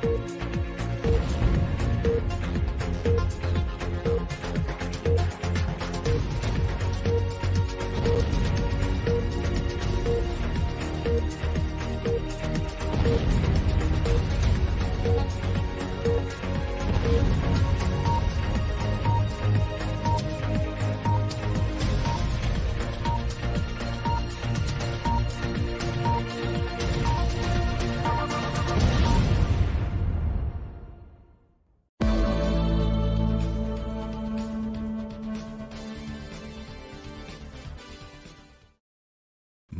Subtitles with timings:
[0.00, 0.37] Bye.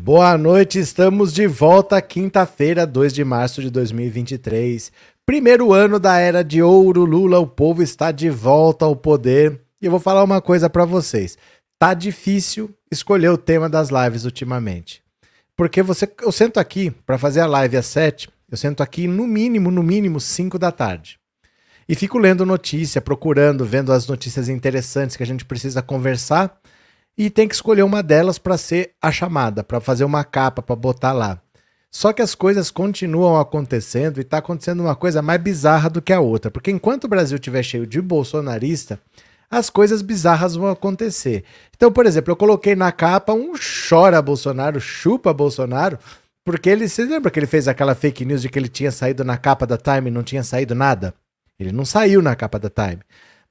[0.09, 4.91] Boa noite, estamos de volta quinta-feira, 2 de março de 2023.
[5.27, 9.61] Primeiro ano da era de ouro, Lula, o povo está de volta ao poder.
[9.83, 11.37] E eu vou falar uma coisa para vocês.
[11.79, 15.03] Tá difícil escolher o tema das lives ultimamente.
[15.55, 19.27] Porque você, eu sento aqui para fazer a live às 7, eu sento aqui no
[19.27, 21.19] mínimo, no mínimo 5 da tarde.
[21.87, 26.59] E fico lendo notícia, procurando, vendo as notícias interessantes que a gente precisa conversar
[27.19, 30.77] e tem que escolher uma delas para ser a chamada, para fazer uma capa, para
[30.77, 31.43] botar lá.
[31.91, 36.13] Só que as coisas continuam acontecendo e está acontecendo uma coisa mais bizarra do que
[36.13, 39.01] a outra, porque enquanto o Brasil estiver cheio de bolsonarista,
[39.51, 41.43] as coisas bizarras vão acontecer.
[41.75, 43.55] Então, por exemplo, eu coloquei na capa um
[43.89, 45.99] chora Bolsonaro, chupa Bolsonaro,
[46.45, 49.25] porque ele, você lembra que ele fez aquela fake news de que ele tinha saído
[49.25, 51.15] na capa da Time e não tinha saído nada?
[51.59, 53.01] Ele não saiu na capa da Time.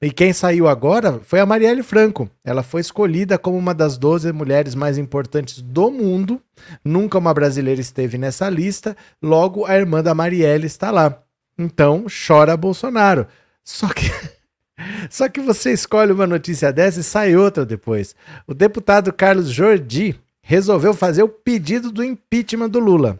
[0.00, 2.30] E quem saiu agora foi a Marielle Franco.
[2.44, 6.40] Ela foi escolhida como uma das 12 mulheres mais importantes do mundo.
[6.84, 8.96] Nunca uma brasileira esteve nessa lista.
[9.20, 11.20] Logo, a irmã da Marielle está lá.
[11.58, 13.26] Então, chora Bolsonaro.
[13.64, 14.08] Só que.
[15.10, 18.14] Só que você escolhe uma notícia dessa e sai outra depois.
[18.46, 23.18] O deputado Carlos Jordi resolveu fazer o pedido do impeachment do Lula.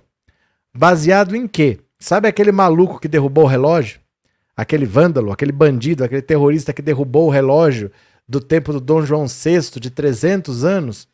[0.73, 1.81] Baseado em quê?
[1.99, 3.99] Sabe aquele maluco que derrubou o relógio?
[4.59, 7.93] Aquele vândalo, aquele bandido, aquele terrorista que derrubou o relógio
[8.29, 11.07] do tempo do Dom João VI de 300 anos.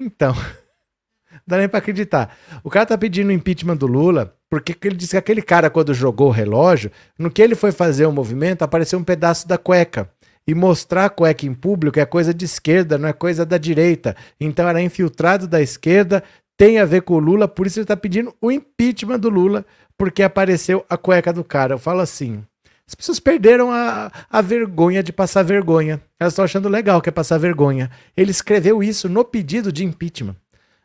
[0.00, 2.34] Então, não dá nem para acreditar.
[2.64, 5.92] O cara tá pedindo o impeachment do Lula porque ele disse que aquele cara, quando
[5.92, 10.10] jogou o relógio, no que ele foi fazer o movimento, apareceu um pedaço da cueca.
[10.46, 14.16] E mostrar a cueca em público é coisa de esquerda, não é coisa da direita.
[14.40, 16.24] Então era infiltrado da esquerda,
[16.56, 19.66] tem a ver com o Lula, por isso ele está pedindo o impeachment do Lula,
[19.98, 21.74] porque apareceu a cueca do cara.
[21.74, 22.42] Eu falo assim:
[22.88, 26.00] as pessoas perderam a, a vergonha de passar vergonha.
[26.18, 27.90] Elas estão achando legal que é passar vergonha.
[28.16, 30.34] Ele escreveu isso no pedido de impeachment.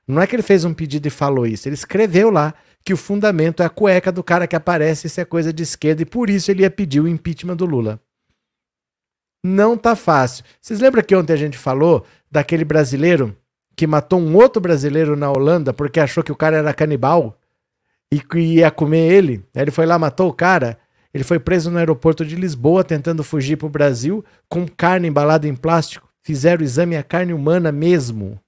[0.06, 1.66] Não é que ele fez um pedido e falou isso.
[1.66, 2.54] Ele escreveu lá
[2.84, 6.02] que o fundamento é a cueca do cara que aparece, isso é coisa de esquerda,
[6.02, 7.98] e por isso ele ia pedir o impeachment do Lula.
[9.42, 10.44] Não tá fácil.
[10.60, 13.34] Vocês lembram que ontem a gente falou daquele brasileiro
[13.78, 17.40] que matou um outro brasileiro na Holanda porque achou que o cara era canibal
[18.12, 19.46] e que ia comer ele?
[19.56, 20.78] Ele foi lá, matou o cara.
[21.14, 25.48] Ele foi preso no aeroporto de Lisboa tentando fugir para o Brasil com carne embalada
[25.48, 26.10] em plástico.
[26.24, 28.40] Fizeram o exame a carne humana mesmo.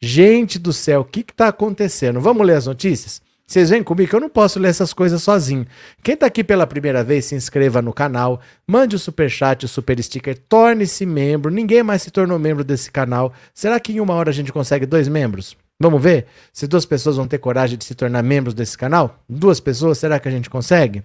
[0.00, 2.20] Gente do céu, o que está acontecendo?
[2.20, 3.22] Vamos ler as notícias?
[3.46, 5.66] Vocês vêm comigo que eu não posso ler essas coisas sozinho.
[6.02, 9.68] Quem está aqui pela primeira vez, se inscreva no canal, mande o super chat, o
[9.68, 11.50] super sticker, torne-se membro.
[11.50, 13.34] Ninguém mais se tornou membro desse canal.
[13.52, 15.56] Será que em uma hora a gente consegue dois membros?
[15.78, 19.22] Vamos ver se duas pessoas vão ter coragem de se tornar membros desse canal?
[19.28, 21.02] Duas pessoas, será que a gente consegue?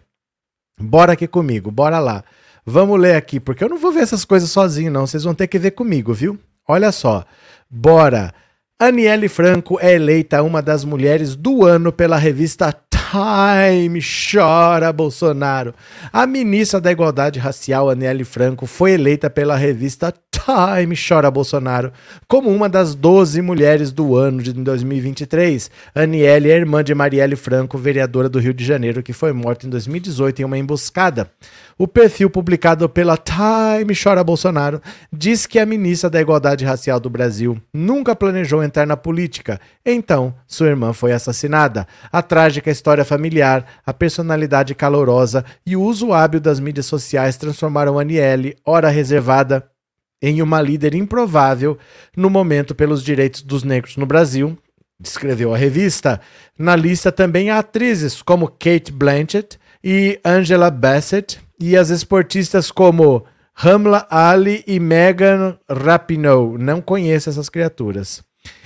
[0.80, 2.24] Bora aqui comigo, bora lá.
[2.66, 5.06] Vamos ler aqui, porque eu não vou ver essas coisas sozinho, não.
[5.06, 6.40] Vocês vão ter que ver comigo, viu?
[6.68, 7.26] Olha só.
[7.70, 8.34] Bora.
[8.80, 12.72] Aniele Franco é eleita uma das mulheres do ano pela revista
[13.12, 14.00] Time.
[14.02, 15.74] Chora, Bolsonaro.
[16.14, 20.96] A ministra da Igualdade Racial, Aniele Franco, foi eleita pela revista Time.
[20.96, 21.92] Chora, Bolsonaro.
[22.28, 25.72] Como uma das 12 mulheres do ano de 2023.
[25.96, 29.70] Aniele é irmã de Marielle Franco, vereadora do Rio de Janeiro, que foi morta em
[29.72, 31.32] 2018 em uma emboscada.
[31.82, 34.82] O perfil publicado pela Time Chora Bolsonaro
[35.14, 40.36] diz que a ministra da Igualdade Racial do Brasil nunca planejou entrar na política, então
[40.46, 41.88] sua irmã foi assassinada.
[42.12, 48.00] A trágica história familiar, a personalidade calorosa e o uso hábil das mídias sociais transformaram
[48.00, 49.70] Aniele, ora reservada,
[50.22, 51.78] em uma líder improvável
[52.16, 54.58] no momento pelos direitos dos negros no Brasil,
[55.00, 56.20] descreveu a revista.
[56.58, 63.26] Na lista também há atrizes como Kate Blanchett e Angela Bassett e as esportistas como
[63.54, 66.58] Ramla Ali e Megan Rapinoe.
[66.58, 68.24] Não conheço essas criaturas.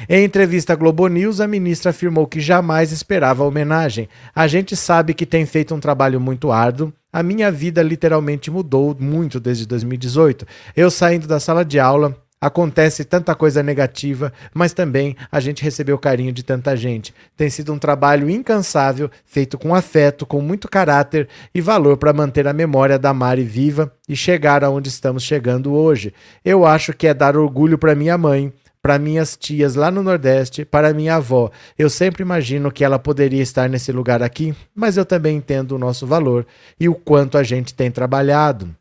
[0.08, 4.10] Em entrevista à Globo News, a ministra afirmou que jamais esperava a homenagem.
[4.36, 6.92] A gente sabe que tem feito um trabalho muito árduo.
[7.12, 10.46] A minha vida literalmente mudou muito desde 2018.
[10.76, 15.98] Eu saindo da sala de aula, Acontece tanta coisa negativa, mas também a gente recebeu
[15.98, 17.14] carinho de tanta gente.
[17.38, 22.46] Tem sido um trabalho incansável, feito com afeto, com muito caráter e valor para manter
[22.46, 26.14] a memória da Mari viva e chegar aonde estamos chegando hoje.
[26.44, 28.52] Eu acho que é dar orgulho para minha mãe,
[28.84, 31.50] para minhas tias lá no Nordeste, para minha avó.
[31.80, 35.80] Eu sempre imagino que ela poderia estar nesse lugar aqui, mas eu também entendo o
[35.80, 36.46] nosso valor
[36.78, 38.76] e o quanto a gente tem trabalhado.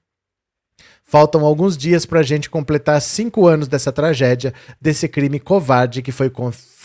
[1.04, 6.10] Faltam alguns dias para a gente completar cinco anos dessa tragédia, desse crime covarde que
[6.10, 6.32] foi,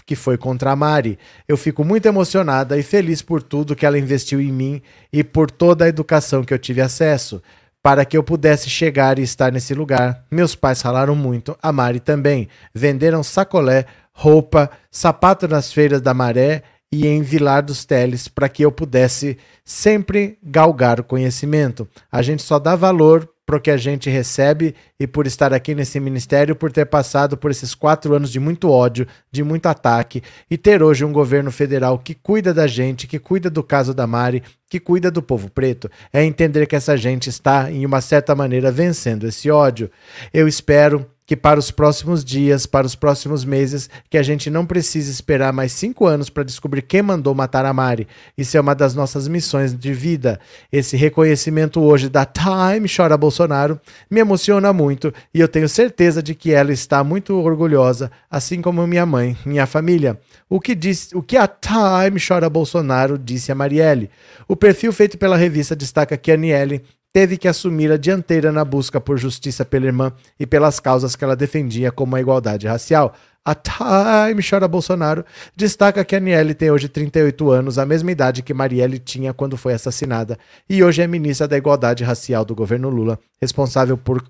[0.05, 1.17] que foi contra a Mari.
[1.47, 4.79] Eu fico muito emocionada e feliz por tudo que ela investiu em mim
[5.11, 7.41] e por toda a educação que eu tive acesso.
[7.87, 12.01] Para que eu pudesse chegar e estar nesse lugar, meus pais ralaram muito, a Mari
[12.01, 12.49] também.
[12.75, 18.63] Venderam sacolé, roupa, sapato nas feiras da Maré e em Vilar dos Teles para que
[18.63, 21.87] eu pudesse sempre galgar o conhecimento.
[22.11, 26.01] A gente só dá valor pro que a gente recebe e por estar aqui nesse
[26.01, 30.57] ministério, por ter passado por esses quatro anos de muito ódio, de muito ataque e
[30.57, 34.43] ter hoje um governo federal que cuida da gente, que cuida do caso da Mari,
[34.69, 38.69] que cuida do povo preto, é entender que essa gente está, em uma certa maneira,
[38.69, 39.89] vencendo esse ódio.
[40.33, 44.65] Eu espero que para os próximos dias, para os próximos meses, que a gente não
[44.65, 48.07] precise esperar mais cinco anos para descobrir quem mandou matar a Mari.
[48.37, 50.39] Isso é uma das nossas missões de vida.
[50.71, 53.77] Esse reconhecimento hoje da Time Chora Bolsonaro
[54.09, 58.87] me emociona muito e eu tenho certeza de que ela está muito orgulhosa, assim como
[58.87, 60.17] minha mãe, minha família.
[60.49, 64.09] O que, disse, o que a Time Chora Bolsonaro disse a Marielle.
[64.47, 66.85] O perfil feito pela revista destaca que a Aniele
[67.17, 71.23] teve que assumir a dianteira na busca por justiça pela irmã e pelas causas que
[71.23, 73.11] ela defendia, como a igualdade racial.
[73.43, 75.25] A Time Chora Bolsonaro
[75.55, 79.73] destaca que Aniele tem hoje 38 anos, a mesma idade que Marielle tinha quando foi
[79.73, 80.37] assassinada,
[80.69, 84.21] e hoje é ministra da Igualdade Racial do governo Lula, responsável por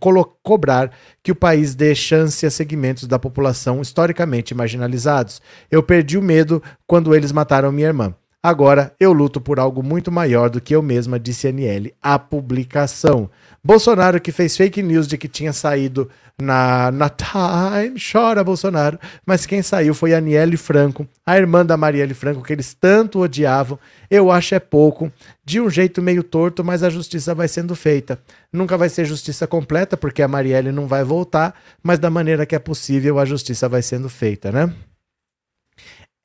[0.41, 0.89] cobrar
[1.21, 5.41] que o país dê chance a segmentos da população historicamente marginalizados.
[5.69, 8.15] Eu perdi o medo quando eles mataram minha irmã.
[8.47, 11.93] Agora eu luto por algo muito maior do que eu mesma, disse Aniele.
[12.01, 13.29] A publicação.
[13.61, 16.09] Bolsonaro, que fez fake news de que tinha saído
[16.41, 22.13] na, na Time, chora Bolsonaro, mas quem saiu foi Aniele Franco, a irmã da Marielle
[22.13, 23.77] Franco, que eles tanto odiavam.
[24.09, 25.11] Eu acho é pouco,
[25.43, 28.17] de um jeito meio torto, mas a justiça vai sendo feita.
[28.53, 31.53] Nunca vai ser justiça completa, porque a Marielle não vai voltar,
[31.83, 34.73] mas da maneira que é possível, a justiça vai sendo feita, né?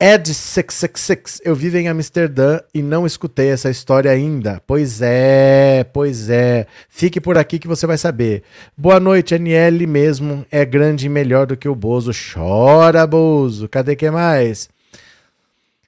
[0.03, 4.61] Ed666, eu vivo em Amsterdã e não escutei essa história ainda.
[4.67, 6.67] Pois é, pois é.
[6.89, 8.43] Fique por aqui que você vai saber.
[8.77, 10.45] Boa noite, NL mesmo.
[10.51, 12.11] É grande e melhor do que o Bozo.
[12.11, 13.69] Chora, Bozo.
[13.69, 14.67] Cadê que mais?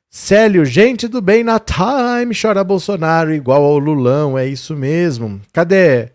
[0.09, 5.41] Célio, gente do bem na time, chora Bolsonaro igual ao Lulão, é isso mesmo.
[5.51, 6.11] Cadê?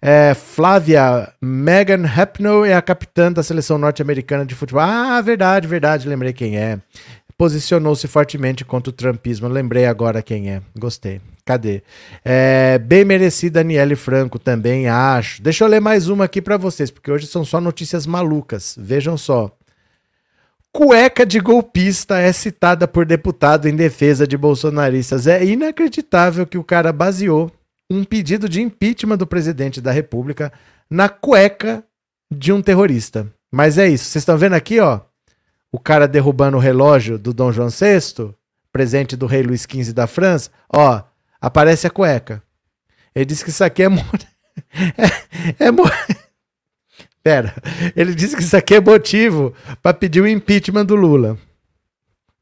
[0.00, 4.80] É, Flávia, Megan Rapinoe é a capitã da seleção norte-americana de futebol.
[4.80, 6.78] Ah, verdade, verdade, lembrei quem é
[7.40, 9.48] posicionou-se fortemente contra o trumpismo.
[9.48, 10.60] Lembrei agora quem é.
[10.78, 11.22] Gostei.
[11.42, 11.82] Cadê?
[12.22, 15.40] É, bem merecida Daniele Franco também, acho.
[15.40, 18.76] Deixa eu ler mais uma aqui para vocês, porque hoje são só notícias malucas.
[18.78, 19.50] Vejam só.
[20.70, 25.26] Cueca de golpista é citada por deputado em defesa de bolsonaristas.
[25.26, 27.50] É inacreditável que o cara baseou
[27.90, 30.52] um pedido de impeachment do presidente da República
[30.90, 31.82] na cueca
[32.30, 33.26] de um terrorista.
[33.50, 34.04] Mas é isso.
[34.04, 35.00] Vocês estão vendo aqui, ó?
[35.72, 38.34] O cara derrubando o relógio do Dom João VI,
[38.72, 41.02] presente do rei Luís XV da França, ó,
[41.40, 42.42] aparece a cueca.
[43.14, 43.86] Ele disse que isso aqui é.
[45.58, 45.70] é, é
[47.22, 47.54] Pera,
[47.94, 51.38] ele disse que isso aqui é motivo para pedir o impeachment do Lula.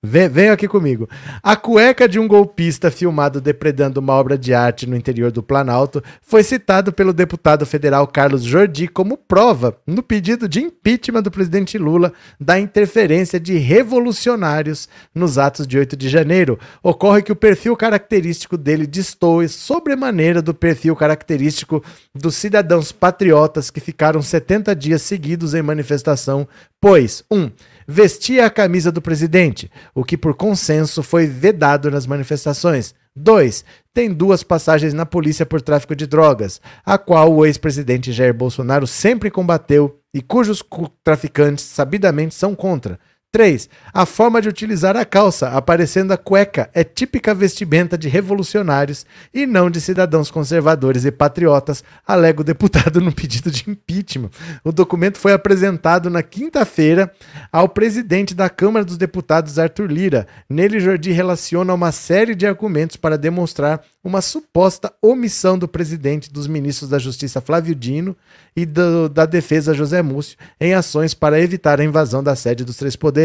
[0.01, 1.09] Venham aqui comigo.
[1.43, 6.01] A cueca de um golpista filmado depredando uma obra de arte no interior do Planalto
[6.23, 11.77] foi citado pelo deputado federal Carlos Jordi como prova no pedido de impeachment do presidente
[11.77, 16.61] Lula da interferência de revolucionários nos atos de 8 de janeiro.
[16.81, 21.83] Ocorre que o perfil característico dele destoe sobremaneira do perfil característico
[22.15, 26.47] dos cidadãos patriotas que ficaram 70 dias seguidos em manifestação,
[26.81, 27.37] pois, 1.
[27.37, 27.51] Um,
[27.91, 32.95] vestia a camisa do presidente, o que por consenso foi vedado nas manifestações.
[33.17, 33.65] 2.
[33.95, 38.87] Tem duas passagens na polícia por tráfico de drogas, a qual o ex-presidente Jair Bolsonaro
[38.87, 40.63] sempre combateu e cujos
[41.03, 43.01] traficantes sabidamente são contra.
[43.31, 43.69] 3.
[43.93, 49.05] A forma de utilizar a calça, aparecendo a cueca, é típica vestimenta de revolucionários
[49.35, 54.31] e não de cidadãos conservadores e patriotas, alega o deputado no pedido de impeachment.
[54.65, 57.13] O documento foi apresentado na quinta-feira
[57.53, 60.27] ao presidente da Câmara dos Deputados, Arthur Lira.
[60.49, 66.47] Nele, Jordi relaciona uma série de argumentos para demonstrar uma suposta omissão do presidente dos
[66.47, 68.17] ministros da Justiça Flávio Dino
[68.57, 72.77] e do, da Defesa José Múcio em ações para evitar a invasão da sede dos
[72.77, 73.18] três poderes.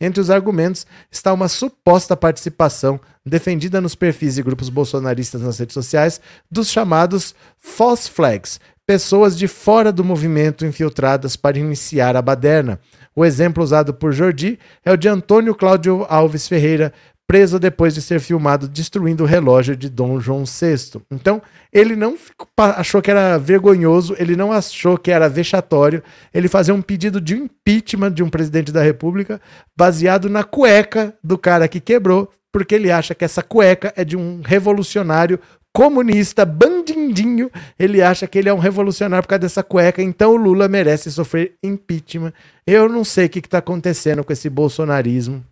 [0.00, 5.74] Entre os argumentos está uma suposta participação defendida nos perfis e grupos bolsonaristas nas redes
[5.74, 12.78] sociais dos chamados false flags, pessoas de fora do movimento infiltradas para iniciar a baderna.
[13.14, 16.92] O exemplo usado por Jordi é o de Antônio Cláudio Alves Ferreira,
[17.26, 21.00] preso depois de ser filmado destruindo o relógio de Dom João VI.
[21.10, 21.42] Então,
[21.72, 22.16] ele não
[22.56, 26.02] achou que era vergonhoso, ele não achou que era vexatório
[26.32, 29.40] ele fazer um pedido de impeachment de um presidente da República
[29.76, 34.16] baseado na cueca do cara que quebrou, porque ele acha que essa cueca é de
[34.16, 35.40] um revolucionário
[35.76, 40.36] comunista, bandindinho, ele acha que ele é um revolucionário por causa dessa cueca, então o
[40.36, 42.32] Lula merece sofrer impeachment.
[42.66, 45.44] Eu não sei o que está acontecendo com esse bolsonarismo.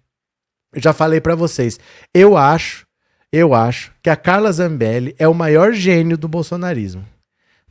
[0.76, 1.78] Já falei para vocês.
[2.12, 2.86] Eu acho,
[3.32, 7.04] eu acho que a Carla Zambelli é o maior gênio do bolsonarismo.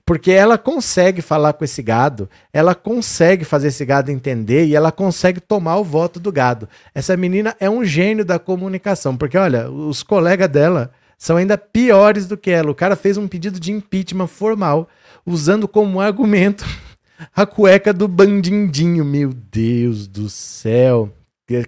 [0.05, 4.91] Porque ela consegue falar com esse gado, ela consegue fazer esse gado entender e ela
[4.91, 6.67] consegue tomar o voto do gado.
[6.93, 12.27] Essa menina é um gênio da comunicação, porque olha, os colegas dela são ainda piores
[12.27, 12.69] do que ela.
[12.69, 14.89] O cara fez um pedido de impeachment formal,
[15.25, 16.65] usando como argumento
[17.33, 19.05] a cueca do bandindinho.
[19.05, 21.09] Meu Deus do céu.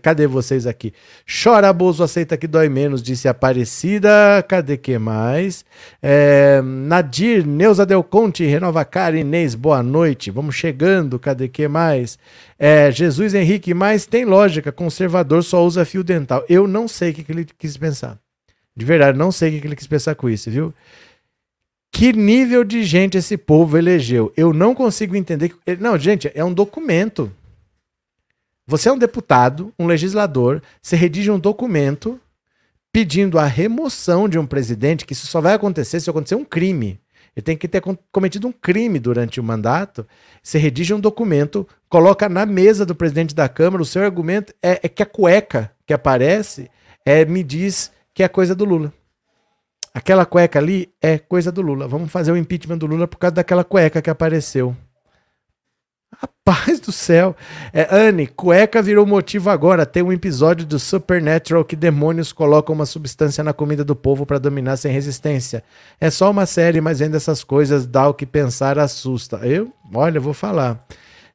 [0.02, 0.94] Cadê vocês aqui?
[1.26, 4.44] Chora, Bozo, aceita que dói menos, disse Aparecida.
[4.48, 5.64] Cadê que mais?
[6.02, 10.32] É, Nadir, Neuza Del Conte, Renova Cara, Inês, boa noite.
[10.32, 12.18] Vamos chegando, cadê que mais?
[12.58, 16.44] É, Jesus Henrique, mas tem lógica, conservador só usa fio dental.
[16.50, 18.18] Eu não sei o que, que ele quis pensar.
[18.76, 20.74] De verdade, não sei o que, ele quis pensar com isso, viu?
[21.92, 24.34] Que nível de gente esse povo elegeu?
[24.36, 25.56] Eu não consigo entender.
[25.80, 27.32] Não, gente, é um documento.
[28.68, 32.20] Você é um deputado, um legislador, você redige um documento
[32.92, 37.00] pedindo a remoção de um presidente, que isso só vai acontecer se acontecer um crime.
[37.36, 40.08] Ele tem que ter cometido um crime durante o mandato.
[40.42, 44.80] Você redige um documento, coloca na mesa do presidente da Câmara, o seu argumento é,
[44.82, 46.72] é que a cueca que aparece
[47.06, 48.94] é, me diz que é coisa do Lula.
[49.94, 51.88] Aquela cueca ali é coisa do Lula.
[51.88, 54.76] Vamos fazer o impeachment do Lula por causa daquela cueca que apareceu.
[56.14, 57.36] Rapaz do céu.
[57.74, 59.86] É, Anne, cueca virou motivo agora.
[59.86, 64.40] Tem um episódio do Supernatural que demônios colocam uma substância na comida do povo para
[64.40, 65.64] dominar sem resistência.
[66.00, 69.38] É só uma série, mas vendo essas coisas dá o que pensar, assusta.
[69.38, 70.86] Eu, olha, vou falar.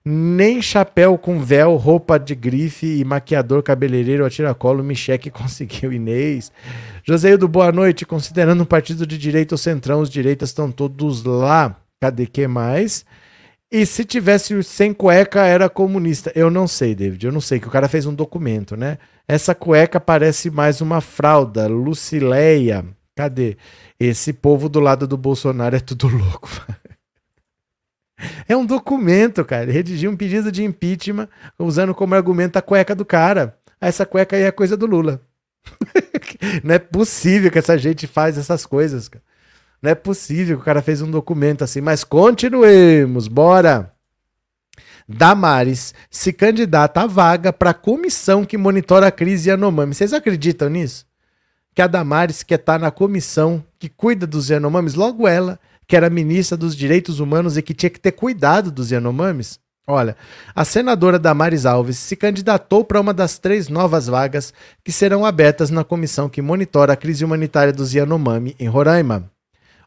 [0.02, 5.92] Nem chapéu com véu, roupa de grife e maquiador cabeleireiro a tiracolo Micheque conseguiu.
[5.92, 6.50] Inês.
[7.04, 8.06] Joseildo, boa noite.
[8.06, 11.76] Considerando um partido de direita ou centrão, os direitas estão todos lá.
[12.00, 13.04] Cadê que mais?
[13.72, 16.32] E se tivesse sem cueca, era comunista.
[16.34, 17.24] Eu não sei, David.
[17.24, 18.98] Eu não sei, que o cara fez um documento, né?
[19.28, 21.68] Essa cueca parece mais uma fralda.
[21.68, 22.84] Lucileia.
[23.14, 23.56] Cadê?
[23.98, 26.48] Esse povo do lado do Bolsonaro é tudo louco.
[28.48, 29.70] É um documento, cara.
[29.70, 33.56] Redigiu um pedido de impeachment usando como argumento a cueca do cara.
[33.80, 35.22] Essa cueca aí é coisa do Lula.
[36.64, 39.22] não é possível que essa gente faz essas coisas, cara.
[39.82, 43.92] Não é possível que o cara fez um documento assim, mas continuemos, bora.
[45.08, 49.94] Damares se candidata à vaga para a comissão que monitora a crise Yanomami.
[49.94, 51.04] Vocês acreditam nisso?
[51.74, 55.96] Que a Damares quer estar tá na comissão que cuida dos Yanomamis, logo ela, que
[55.96, 59.58] era ministra dos Direitos Humanos e que tinha que ter cuidado dos Yanomamis?
[59.86, 60.16] Olha,
[60.54, 65.70] a senadora Damares Alves se candidatou para uma das três novas vagas que serão abertas
[65.70, 69.28] na comissão que monitora a crise humanitária dos Yanomami em Roraima.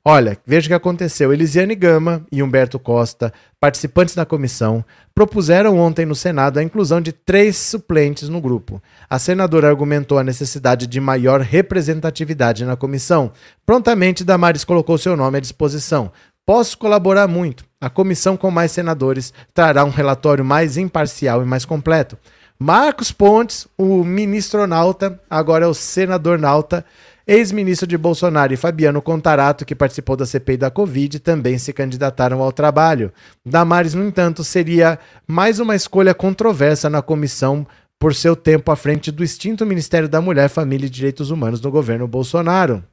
[0.06, 1.32] Olha, veja o que aconteceu.
[1.32, 4.84] Elisiane Gama e Humberto Costa, participantes da comissão,
[5.16, 8.84] propuseram ontem no Senado a inclusão de três suplentes no grupo.
[9.10, 13.32] A senadora argumentou a necessidade de maior representatividade na comissão.
[13.66, 16.12] Prontamente, Damares colocou seu nome à disposição.
[16.46, 17.64] Posso colaborar muito.
[17.80, 22.18] A comissão com mais senadores trará um relatório mais imparcial e mais completo.
[22.60, 26.86] Marcos Pontes, o ministro nauta, agora é o senador nauta,
[27.26, 32.42] Ex-ministro de Bolsonaro e Fabiano Contarato, que participou da CPI da Covid, também se candidataram
[32.42, 33.14] ao trabalho.
[33.46, 37.66] Damares, no entanto, seria mais uma escolha controversa na comissão
[37.98, 41.72] por seu tempo à frente do extinto Ministério da Mulher, Família e Direitos Humanos do
[41.72, 42.84] governo Bolsonaro.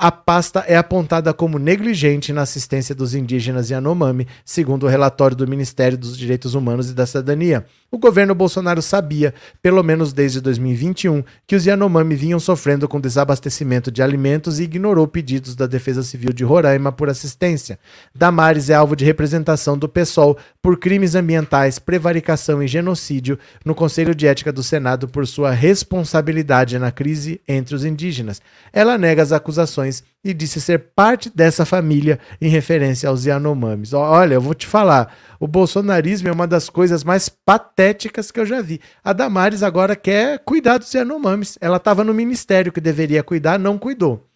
[0.00, 5.48] A pasta é apontada como negligente na assistência dos indígenas Yanomami, segundo o relatório do
[5.48, 7.66] Ministério dos Direitos Humanos e da Cidadania.
[7.90, 13.90] O governo Bolsonaro sabia, pelo menos desde 2021, que os Yanomami vinham sofrendo com desabastecimento
[13.90, 17.78] de alimentos e ignorou pedidos da Defesa Civil de Roraima por assistência.
[18.14, 24.14] Damares é alvo de representação do PSOL por crimes ambientais, prevaricação e genocídio no Conselho
[24.14, 28.42] de Ética do Senado por sua responsabilidade na crise entre os indígenas.
[28.70, 33.94] Ela nega as acusações e disse ser parte dessa família em referência aos Yanomamis.
[33.94, 38.44] Olha, eu vou te falar, o bolsonarismo é uma das coisas mais patéticas que eu
[38.44, 38.78] já vi.
[39.02, 41.56] A Damares agora quer cuidar dos Yanomamis.
[41.62, 44.28] Ela estava no ministério que deveria cuidar, não cuidou.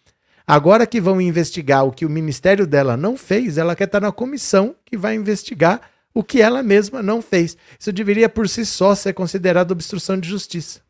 [0.47, 4.11] Agora que vão investigar o que o ministério dela não fez, ela quer estar na
[4.11, 5.79] comissão que vai investigar
[6.11, 7.55] o que ela mesma não fez.
[7.79, 10.81] Isso deveria por si só ser considerado obstrução de justiça.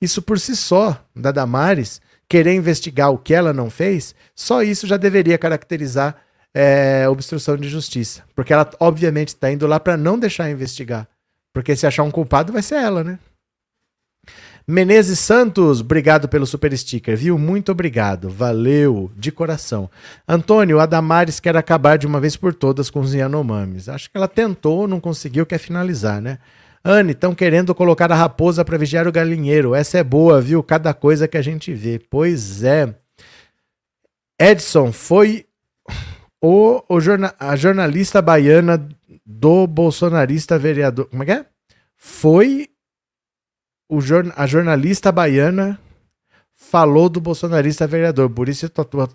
[0.00, 4.86] Isso por si só, da Damares, querer investigar o que ela não fez, só isso
[4.86, 6.16] já deveria caracterizar
[6.54, 8.22] é, obstrução de justiça.
[8.34, 11.08] Porque ela, obviamente, está indo lá para não deixar investigar.
[11.52, 13.18] Porque se achar um culpado, vai ser ela, né?
[14.66, 17.36] Menezes Santos, obrigado pelo super sticker, viu?
[17.36, 19.90] Muito obrigado, valeu, de coração.
[20.26, 23.90] Antônio, a Damares quer acabar de uma vez por todas com os Yanomamis.
[23.90, 26.38] Acho que ela tentou, não conseguiu, quer finalizar, né?
[26.84, 29.74] Anne, estão querendo colocar a raposa para vigiar o galinheiro.
[29.74, 30.62] Essa é boa, viu?
[30.62, 31.98] Cada coisa que a gente vê.
[31.98, 32.94] Pois é.
[34.38, 35.46] Edson, foi
[36.42, 38.86] o, o jorna, a jornalista baiana
[39.24, 41.06] do bolsonarista vereador.
[41.06, 41.46] Como é que é?
[41.96, 42.68] Foi
[43.88, 43.98] o,
[44.36, 45.80] a jornalista baiana
[46.54, 48.28] falou do bolsonarista vereador.
[48.28, 49.08] Burrice total.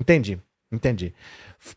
[0.00, 0.40] Entendi,
[0.72, 1.14] entendi.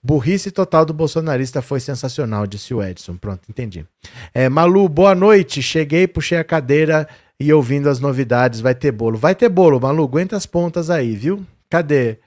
[0.02, 3.18] Burrice total do bolsonarista foi sensacional, disse o Edson.
[3.18, 3.86] Pronto, entendi.
[4.34, 5.62] É, Malu, boa noite.
[5.62, 7.08] Cheguei, puxei a cadeira
[7.40, 8.60] e ouvindo as novidades.
[8.62, 9.18] Vai ter bolo.
[9.18, 10.04] Vai ter bolo, Malu.
[10.04, 11.46] Aguenta as pontas aí, viu?
[11.70, 12.18] Cadê?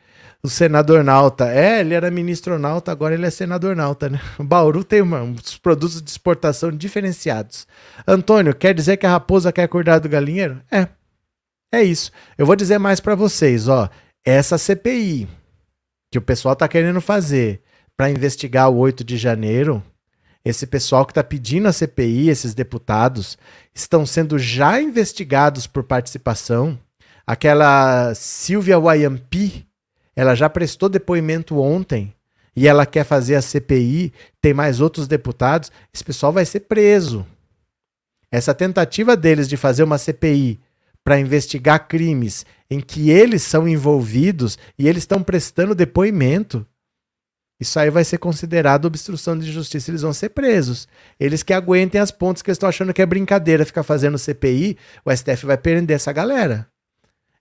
[0.40, 1.50] O senador Nauta.
[1.50, 4.20] É, ele era ministro Nauta, agora ele é senador Nauta, né?
[4.38, 7.66] O Bauru tem uma, uns produtos de exportação diferenciados.
[8.06, 10.60] Antônio, quer dizer que a raposa quer cuidar do galinheiro?
[10.70, 10.86] É.
[11.72, 12.12] É isso.
[12.38, 13.90] Eu vou dizer mais para vocês, ó.
[14.24, 15.28] Essa CPI
[16.10, 17.62] que o pessoal está querendo fazer
[17.96, 19.82] para investigar o 8 de janeiro,
[20.44, 23.36] esse pessoal que está pedindo a CPI, esses deputados,
[23.74, 26.78] estão sendo já investigados por participação.
[27.26, 29.66] Aquela Silvia Wayampi,
[30.16, 32.14] ela já prestou depoimento ontem
[32.56, 37.26] e ela quer fazer a CPI, tem mais outros deputados, esse pessoal vai ser preso.
[38.30, 40.58] Essa tentativa deles de fazer uma CPI
[41.08, 46.66] para investigar crimes em que eles são envolvidos e eles estão prestando depoimento,
[47.58, 50.86] isso aí vai ser considerado obstrução de justiça, eles vão ser presos.
[51.18, 55.10] Eles que aguentem as pontas que estão achando que é brincadeira ficar fazendo CPI, o
[55.10, 56.68] STF vai prender essa galera.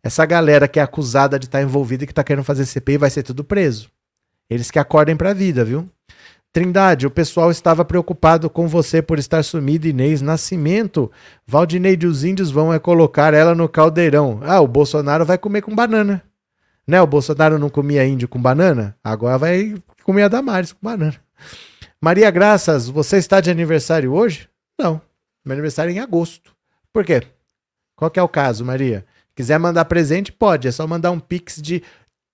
[0.01, 3.09] Essa galera que é acusada de estar envolvida e que está querendo fazer CPI vai
[3.09, 3.91] ser tudo preso.
[4.49, 5.89] Eles que acordem para a vida, viu?
[6.51, 11.11] Trindade, o pessoal estava preocupado com você por estar sumida, Inês Nascimento.
[11.45, 14.39] Valdineide, os índios vão é colocar ela no caldeirão.
[14.43, 16.23] Ah, o Bolsonaro vai comer com banana.
[16.87, 17.01] Né?
[17.01, 18.95] O Bolsonaro não comia índio com banana?
[19.03, 21.15] Agora vai comer a Damares com banana.
[22.01, 24.49] Maria Graças, você está de aniversário hoje?
[24.79, 25.01] Não.
[25.43, 26.55] Meu aniversário é em agosto.
[26.93, 27.23] Por quê?
[27.95, 29.05] Qual que é o caso, Maria?
[29.35, 30.67] Quiser mandar presente, pode.
[30.67, 31.83] É só mandar um pix de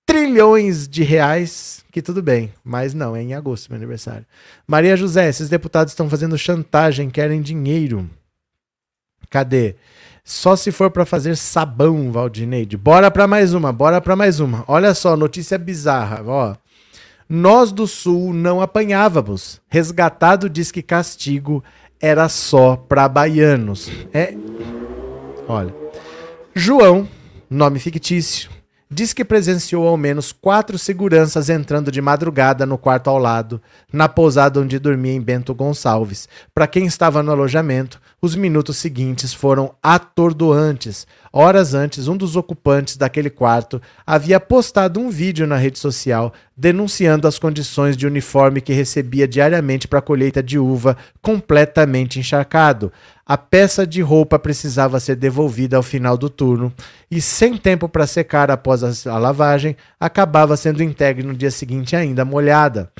[0.06, 4.26] trilhões de reais, que tudo bem, mas não, é em agosto meu aniversário.
[4.68, 8.10] Maria José, esses deputados estão fazendo chantagem, querem dinheiro.
[9.30, 9.76] Cadê?
[10.24, 12.78] Só se for para fazer sabão, Valdineide.
[12.78, 14.63] Bora para mais uma, bora para mais uma.
[14.68, 16.56] Olha só, notícia bizarra, ó.
[17.28, 19.62] Nós do Sul não apanhávamos.
[19.68, 21.63] Resgatado diz que castigo
[22.00, 23.89] era só para baianos.
[24.13, 24.36] É.
[25.48, 25.74] Olha.
[26.54, 27.08] João,
[27.50, 28.50] nome fictício,
[28.94, 34.08] diz que presenciou ao menos quatro seguranças entrando de madrugada no quarto ao lado, na
[34.08, 36.30] pousada onde dormia em Bento Gonçalves.
[36.54, 41.06] Para quem estava no alojamento, os minutos seguintes foram atordoantes.
[41.34, 47.28] Horas antes, um dos ocupantes daquele quarto havia postado um vídeo na rede social denunciando
[47.28, 52.92] as condições de uniforme que recebia diariamente para a colheita de uva, completamente encharcado.
[53.26, 56.74] A peça de roupa precisava ser devolvida ao final do turno
[57.10, 62.26] e, sem tempo para secar após a lavagem, acabava sendo entregue no dia seguinte ainda
[62.26, 62.92] molhada.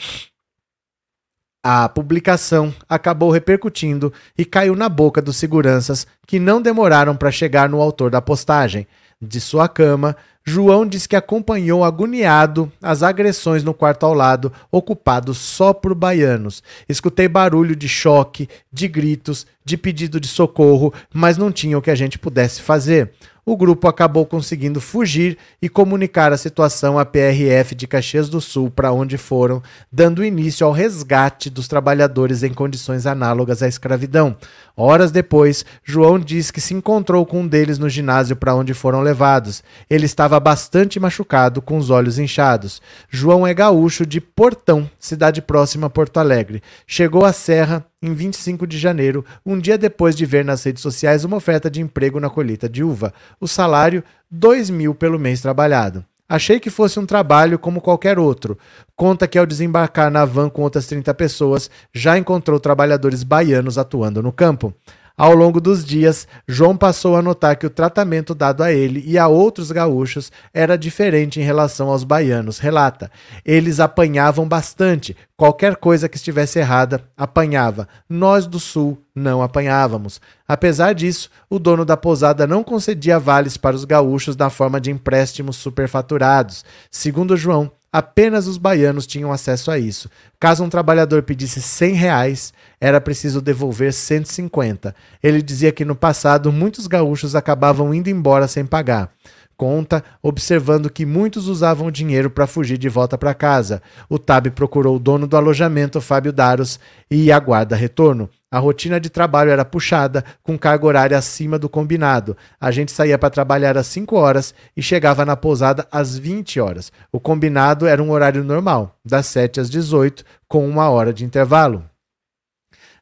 [1.66, 7.68] A publicação acabou repercutindo e caiu na boca dos seguranças, que não demoraram para chegar
[7.70, 8.88] no autor da postagem.
[9.26, 15.34] De sua cama, João diz que acompanhou agoniado as agressões no quarto ao lado, ocupado
[15.34, 16.62] só por baianos.
[16.88, 21.90] Escutei barulho de choque, de gritos, de pedido de socorro, mas não tinha o que
[21.90, 23.14] a gente pudesse fazer
[23.46, 28.72] o grupo acabou conseguindo fugir e comunicar a situação à PRF de Caxias do Sul,
[28.72, 34.38] para onde foram, dando início ao resgate dos trabalhadores em condições análogas à escravidão.
[34.76, 39.02] Horas depois, João diz que se encontrou com um deles no ginásio para onde foram
[39.02, 39.64] levados.
[39.88, 42.82] Ele estava bastante machucado, com os olhos inchados.
[43.08, 46.64] João é gaúcho de Portão, cidade próxima a Porto Alegre.
[46.88, 51.24] Chegou à Serra em 25 de janeiro, um dia depois de ver nas redes sociais
[51.24, 53.14] uma oferta de emprego na colheita de uva.
[53.40, 56.04] O salário, 2 mil pelo mês trabalhado.
[56.34, 58.58] Achei que fosse um trabalho como qualquer outro.
[58.96, 64.20] Conta que ao desembarcar na van com outras 30 pessoas, já encontrou trabalhadores baianos atuando
[64.20, 64.74] no campo.
[65.16, 69.16] Ao longo dos dias, João passou a notar que o tratamento dado a ele e
[69.16, 73.12] a outros gaúchos era diferente em relação aos baianos, relata.
[73.46, 77.88] Eles apanhavam bastante, qualquer coisa que estivesse errada, apanhava.
[78.10, 80.20] Nós do sul não apanhávamos.
[80.48, 84.90] Apesar disso, o dono da pousada não concedia vales para os gaúchos na forma de
[84.90, 86.66] empréstimos superfaturados.
[86.90, 90.10] Segundo João, Apenas os baianos tinham acesso a isso.
[90.40, 92.52] Caso um trabalhador pedisse 100 reais,
[92.82, 94.96] era preciso devolver 150.
[95.22, 99.12] Ele dizia que no passado muitos gaúchos acabavam indo embora sem pagar.
[99.56, 103.80] Conta, observando que muitos usavam o dinheiro para fugir de volta para casa.
[104.10, 106.80] O TAB procurou o dono do alojamento, Fábio Daros,
[107.12, 108.28] e aguarda retorno.
[108.54, 112.38] A rotina de trabalho era puxada, com carga horária acima do combinado.
[112.62, 116.92] A gente saía para trabalhar às 5 horas e chegava na pousada às 20 horas.
[117.12, 121.84] O combinado era um horário normal, das 7 às 18, com uma hora de intervalo.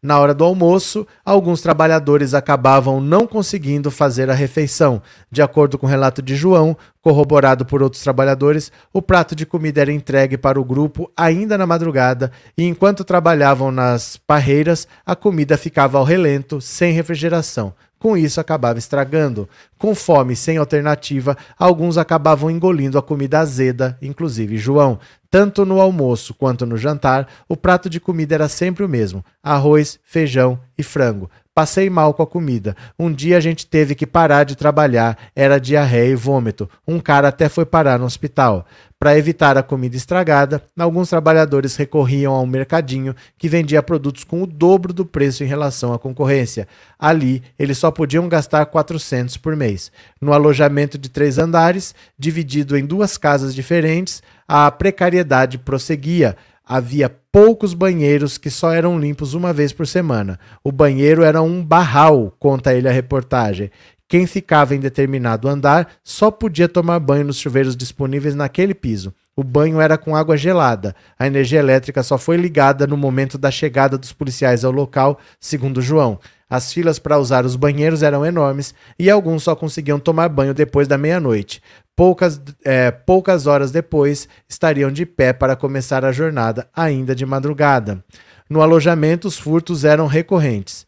[0.04, 5.00] Na hora do almoço, alguns trabalhadores acabavam não conseguindo fazer a refeição.
[5.30, 9.80] De acordo com o relato de João, corroborado por outros trabalhadores, o prato de comida
[9.80, 15.56] era entregue para o grupo ainda na madrugada e enquanto trabalhavam nas parreiras, a comida
[15.56, 17.72] ficava ao relento, sem refrigeração.
[18.02, 19.48] Com isso, acabava estragando.
[19.78, 24.98] Com fome sem alternativa, alguns acabavam engolindo a comida azeda, inclusive João.
[25.30, 30.00] Tanto no almoço quanto no jantar, o prato de comida era sempre o mesmo: arroz,
[30.04, 31.30] feijão e frango.
[31.54, 32.78] Passei mal com a comida.
[32.98, 36.70] Um dia a gente teve que parar de trabalhar, era diarreia e vômito.
[36.88, 38.66] Um cara até foi parar no hospital.
[38.98, 44.44] Para evitar a comida estragada, alguns trabalhadores recorriam a um mercadinho que vendia produtos com
[44.44, 46.68] o dobro do preço em relação à concorrência.
[46.98, 49.92] Ali, eles só podiam gastar 400 por mês.
[50.22, 56.38] No alojamento de três andares, dividido em duas casas diferentes, a precariedade prosseguia.
[56.74, 60.40] Havia poucos banheiros que só eram limpos uma vez por semana.
[60.64, 63.70] O banheiro era um barral, conta ele a reportagem.
[64.08, 69.14] Quem ficava em determinado andar só podia tomar banho nos chuveiros disponíveis naquele piso.
[69.42, 70.96] O banho era com água gelada.
[71.18, 75.82] A energia elétrica só foi ligada no momento da chegada dos policiais ao local, segundo
[75.82, 76.20] João.
[76.48, 80.88] As filas para usar os banheiros eram enormes e alguns só conseguiam tomar banho depois
[80.88, 81.60] da meia-noite.
[81.96, 88.06] Poucas, é, poucas horas depois estariam de pé para começar a jornada, ainda de madrugada.
[88.48, 90.86] No alojamento, os furtos eram recorrentes.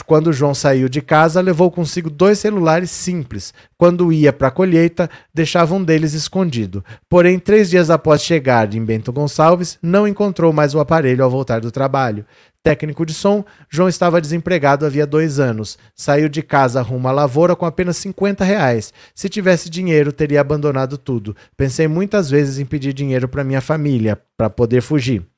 [0.00, 3.52] Quando João saiu de casa, levou consigo dois celulares simples.
[3.76, 6.84] Quando ia para a colheita, deixava um deles escondido.
[7.08, 11.60] Porém, três dias após chegar em Bento Gonçalves, não encontrou mais o aparelho ao voltar
[11.60, 12.24] do trabalho.
[12.62, 15.76] Técnico de som, João estava desempregado havia dois anos.
[15.96, 18.92] Saiu de casa rumo à lavoura com apenas 50 reais.
[19.14, 21.34] Se tivesse dinheiro, teria abandonado tudo.
[21.56, 25.31] Pensei muitas vezes em pedir dinheiro para minha família, para poder fugir.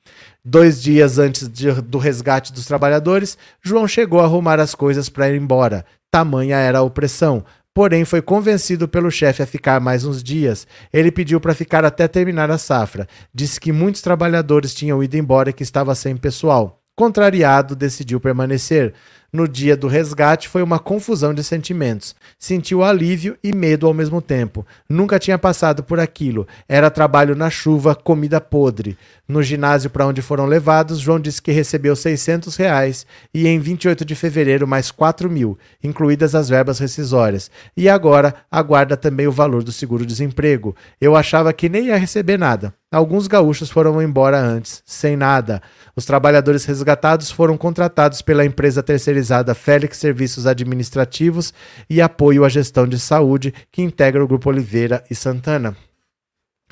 [0.47, 5.31] Dois dias antes de, do resgate dos trabalhadores, João chegou a arrumar as coisas para
[5.31, 5.87] ir embora.
[6.11, 7.43] Tamanha era a opressão.
[7.73, 10.67] Porém, foi convencido pelo chefe a ficar mais uns dias.
[10.93, 13.09] Ele pediu para ficar até terminar a safra.
[13.33, 16.79] Disse que muitos trabalhadores tinham ido embora e que estava sem pessoal.
[16.95, 18.93] Contrariado, decidiu permanecer.
[19.35, 22.15] No dia do resgate foi uma confusão de sentimentos.
[22.39, 24.65] Sentiu alívio e medo ao mesmo tempo.
[24.89, 26.47] Nunca tinha passado por aquilo.
[26.69, 28.97] Era trabalho na chuva, comida podre.
[29.27, 34.05] No ginásio para onde foram levados, João disse que recebeu 600 reais e em 28
[34.05, 37.51] de fevereiro mais 4 mil, incluídas as verbas rescisórias.
[37.77, 40.77] E agora aguarda também o valor do seguro-desemprego.
[41.01, 42.73] Eu achava que nem ia receber nada.
[42.93, 45.61] Alguns gaúchos foram embora antes, sem nada.
[45.97, 49.24] Os trabalhadores resgatados foram contratados pela empresa terceirizada
[49.55, 51.53] Félix Serviços Administrativos
[51.89, 55.77] e Apoio à Gestão de Saúde, que integra o Grupo Oliveira e Santana.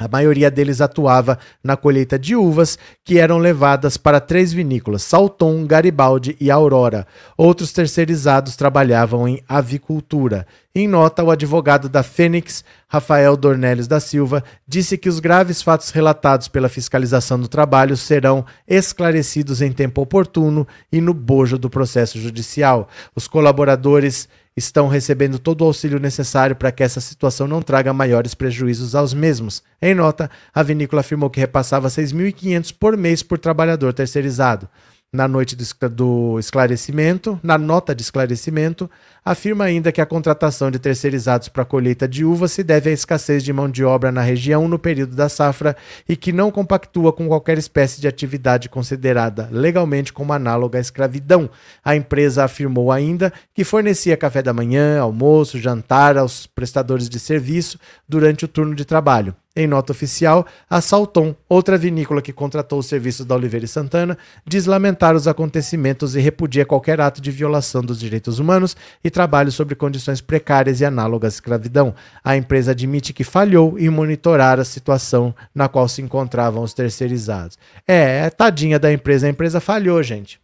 [0.05, 5.65] A maioria deles atuava na colheita de uvas, que eram levadas para três vinícolas, Salton,
[5.65, 7.07] Garibaldi e Aurora.
[7.37, 10.45] Outros terceirizados trabalhavam em avicultura.
[10.75, 15.91] Em nota, o advogado da Fênix, Rafael Dornelles da Silva, disse que os graves fatos
[15.91, 22.19] relatados pela fiscalização do trabalho serão esclarecidos em tempo oportuno e no bojo do processo
[22.19, 22.89] judicial.
[23.15, 28.35] Os colaboradores estão recebendo todo o auxílio necessário para que essa situação não traga maiores
[28.35, 29.63] prejuízos aos mesmos.
[29.81, 34.69] Em nota, a vinícola afirmou que repassava 6.500 por mês por trabalhador terceirizado.
[35.15, 38.91] na noite do esclarecimento, na nota de esclarecimento,
[39.25, 42.93] afirma ainda que a contratação de terceirizados para a colheita de uva se deve à
[42.93, 45.77] escassez de mão de obra na região no período da safra
[46.09, 51.49] e que não compactua com qualquer espécie de atividade considerada legalmente como análoga à escravidão.
[51.85, 57.79] A empresa afirmou ainda que fornecia café da manhã, almoço, jantar aos prestadores de serviço
[58.09, 59.35] durante o turno de trabalho.
[59.55, 64.17] Em nota oficial, a Salton, outra vinícola que contratou os serviços da Oliveira e Santana,
[64.47, 69.53] diz lamentar os acontecimentos e repudia qualquer ato de violação dos direitos humanos e trabalho
[69.53, 71.95] sobre condições precárias e análogas à escravidão.
[72.25, 77.57] A empresa admite que falhou em monitorar a situação na qual se encontravam os terceirizados.
[77.87, 80.43] É, tadinha da empresa, a empresa falhou, gente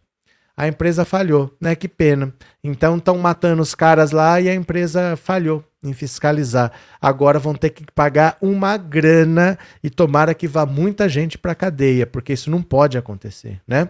[0.59, 1.73] a empresa falhou, né?
[1.73, 2.33] Que pena.
[2.61, 6.73] Então estão matando os caras lá e a empresa falhou em fiscalizar.
[7.01, 12.05] Agora vão ter que pagar uma grana e tomara que vá muita gente para cadeia,
[12.05, 13.87] porque isso não pode acontecer, né?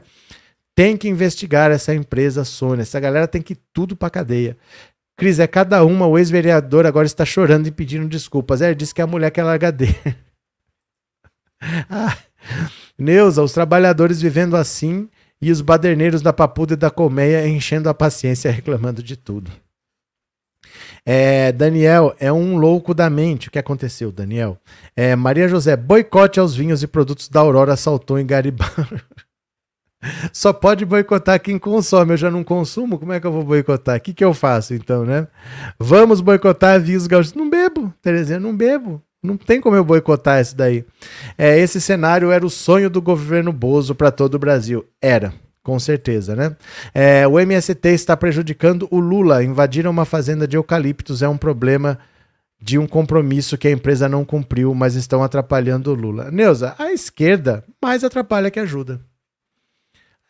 [0.79, 2.83] Tem que investigar essa empresa Sônia.
[2.83, 4.55] Essa galera tem que ir tudo para cadeia.
[5.17, 6.07] Cris, é cada uma.
[6.07, 8.61] O ex-vereador agora está chorando e pedindo desculpas.
[8.61, 9.93] É, disse que a mulher quer largar dele.
[11.89, 12.17] ah,
[12.97, 15.09] Neuza, os trabalhadores vivendo assim
[15.41, 19.51] e os baderneiros da Papuda e da Colmeia enchendo a paciência reclamando de tudo.
[21.05, 23.49] É, Daniel é um louco da mente.
[23.49, 24.57] O que aconteceu, Daniel?
[24.95, 29.03] É, Maria José, boicote aos vinhos e produtos da Aurora saltou em Garibaldi.
[30.31, 32.13] Só pode boicotar quem consome.
[32.13, 33.97] Eu já não consumo, como é que eu vou boicotar?
[33.97, 35.27] O que, que eu faço então, né?
[35.77, 37.33] Vamos boicotar vinhos gaúchos.
[37.33, 39.01] Não bebo, Terezinha, não bebo.
[39.21, 40.85] Não tem como eu boicotar isso daí.
[41.37, 44.85] É, esse cenário era o sonho do governo Bozo para todo o Brasil.
[45.01, 46.55] Era, com certeza, né?
[46.93, 49.43] É, o MST está prejudicando o Lula.
[49.43, 51.21] Invadiram uma fazenda de eucaliptos.
[51.21, 51.99] É um problema
[52.61, 56.31] de um compromisso que a empresa não cumpriu, mas estão atrapalhando o Lula.
[56.31, 59.01] Neuza, a esquerda mais atrapalha que ajuda.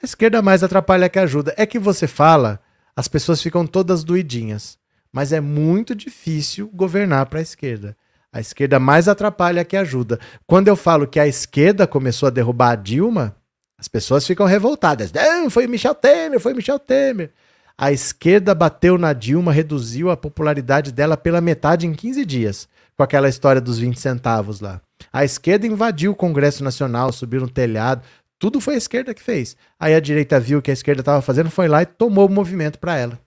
[0.02, 1.54] A esquerda mais atrapalha que ajuda.
[1.58, 2.60] É que você fala,
[2.96, 4.78] as pessoas ficam todas doidinhas.
[5.12, 7.98] Mas é muito difícil governar para a esquerda.
[8.32, 10.20] A esquerda mais atrapalha que ajuda.
[10.46, 13.36] Quando eu falo que a esquerda começou a derrubar a Dilma,
[13.78, 15.12] as pessoas ficam revoltadas.
[15.16, 17.32] Ah, foi Michel Temer, foi Michel Temer.
[17.78, 23.04] A esquerda bateu na Dilma, reduziu a popularidade dela pela metade em 15 dias, com
[23.04, 24.82] aquela história dos 20 centavos lá.
[25.12, 28.04] A esquerda invadiu o Congresso Nacional, subiu no telhado,
[28.40, 29.58] tudo foi a esquerda que fez.
[29.78, 32.32] Aí a direita viu o que a esquerda estava fazendo, foi lá e tomou o
[32.32, 33.20] movimento para ela.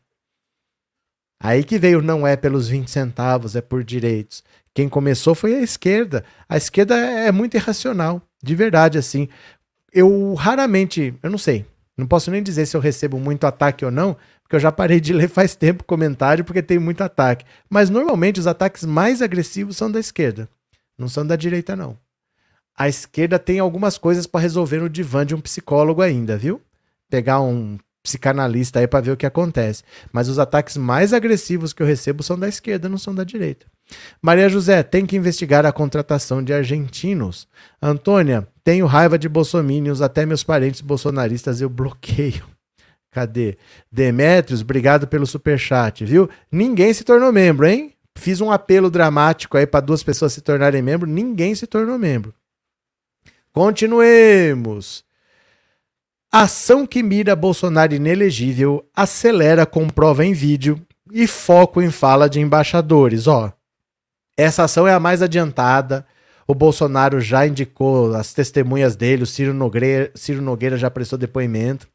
[1.38, 4.42] Aí que veio não é pelos 20 centavos, é por direitos.
[4.72, 6.24] Quem começou foi a esquerda.
[6.48, 9.28] A esquerda é muito irracional, de verdade, assim.
[9.92, 13.90] Eu raramente, eu não sei, não posso nem dizer se eu recebo muito ataque ou
[13.90, 17.44] não, porque eu já parei de ler faz tempo comentário porque tem muito ataque.
[17.68, 20.48] Mas normalmente os ataques mais agressivos são da esquerda,
[20.96, 21.98] não são da direita, não.
[22.76, 26.60] A esquerda tem algumas coisas para resolver no divã de um psicólogo ainda, viu?
[27.10, 29.84] Pegar um psicanalista aí para ver o que acontece.
[30.12, 33.66] Mas os ataques mais agressivos que eu recebo são da esquerda, não são da direita.
[34.20, 37.46] Maria José, tem que investigar a contratação de argentinos.
[37.80, 42.44] Antônia, tenho raiva de bolsomínios, até meus parentes bolsonaristas eu bloqueio.
[43.12, 43.58] Cadê?
[43.90, 46.28] Demetrios, obrigado pelo superchat, viu?
[46.50, 47.92] Ninguém se tornou membro, hein?
[48.16, 52.34] Fiz um apelo dramático aí para duas pessoas se tornarem membro, ninguém se tornou membro.
[53.52, 55.04] Continuemos.
[56.32, 60.80] Ação que mira Bolsonaro inelegível acelera com prova em vídeo
[61.12, 63.26] e foco em fala de embaixadores.
[63.26, 63.52] Ó,
[64.38, 66.06] essa ação é a mais adiantada.
[66.48, 71.86] O Bolsonaro já indicou as testemunhas dele, o Ciro Nogueira, Ciro Nogueira já prestou depoimento.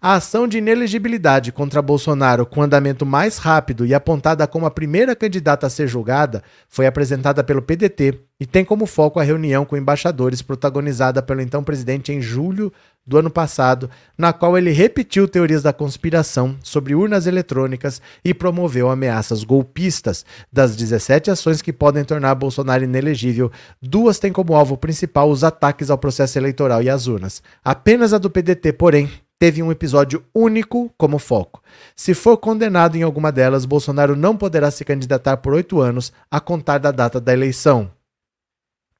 [0.00, 5.16] A ação de inelegibilidade contra Bolsonaro, com andamento mais rápido e apontada como a primeira
[5.16, 9.76] candidata a ser julgada, foi apresentada pelo PDT e tem como foco a reunião com
[9.76, 12.70] embaixadores protagonizada pelo então presidente em julho
[13.06, 18.90] do ano passado, na qual ele repetiu teorias da conspiração sobre urnas eletrônicas e promoveu
[18.90, 20.26] ameaças golpistas.
[20.52, 25.88] Das 17 ações que podem tornar Bolsonaro inelegível, duas têm como alvo principal os ataques
[25.88, 27.42] ao processo eleitoral e às urnas.
[27.64, 31.62] Apenas a do PDT, porém, teve um episódio único como foco.
[31.94, 36.40] Se for condenado em alguma delas, Bolsonaro não poderá se candidatar por oito anos a
[36.40, 37.90] contar da data da eleição.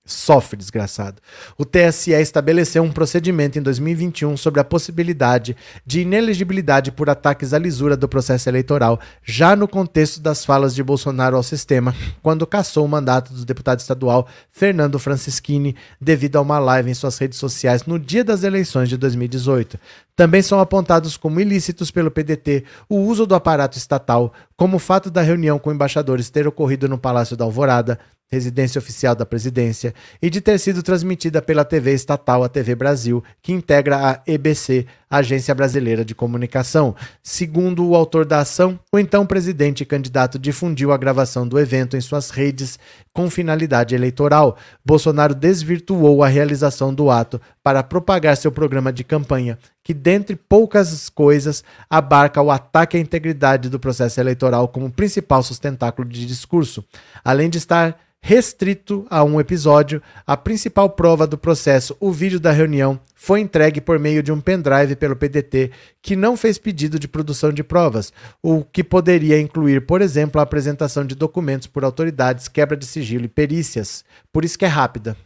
[0.07, 1.21] Sofre, desgraçado.
[1.59, 7.59] O TSE estabeleceu um procedimento em 2021 sobre a possibilidade de inelegibilidade por ataques à
[7.59, 11.93] lisura do processo eleitoral, já no contexto das falas de Bolsonaro ao sistema,
[12.23, 17.19] quando cassou o mandato do deputado estadual Fernando Francischini devido a uma live em suas
[17.19, 19.77] redes sociais no dia das eleições de 2018.
[20.15, 25.11] Também são apontados como ilícitos pelo PDT o uso do aparato estatal, como o fato
[25.11, 30.29] da reunião com embaixadores ter ocorrido no Palácio da Alvorada, residência oficial da presidência, e
[30.29, 35.55] de ter sido transmitida pela TV estatal, a TV Brasil, que integra a EBC, Agência
[35.55, 36.95] Brasileira de Comunicação.
[37.23, 41.97] Segundo o autor da ação, o então presidente e candidato difundiu a gravação do evento
[41.97, 42.79] em suas redes
[43.13, 44.57] com finalidade eleitoral.
[44.85, 51.09] Bolsonaro desvirtuou a realização do ato para propagar seu programa de campanha, que, dentre poucas
[51.09, 56.85] coisas, abarca o ataque à integridade do processo eleitoral como principal sustentáculo de discurso,
[57.25, 62.51] além de estar restrito a um episódio, a principal prova do processo, o vídeo da
[62.51, 65.71] reunião, foi entregue por meio de um pendrive pelo PDT,
[66.03, 70.43] que não fez pedido de produção de provas, o que poderia incluir, por exemplo, a
[70.43, 74.05] apresentação de documentos por autoridades, quebra de sigilo e perícias.
[74.33, 75.17] Por isso que é rápida.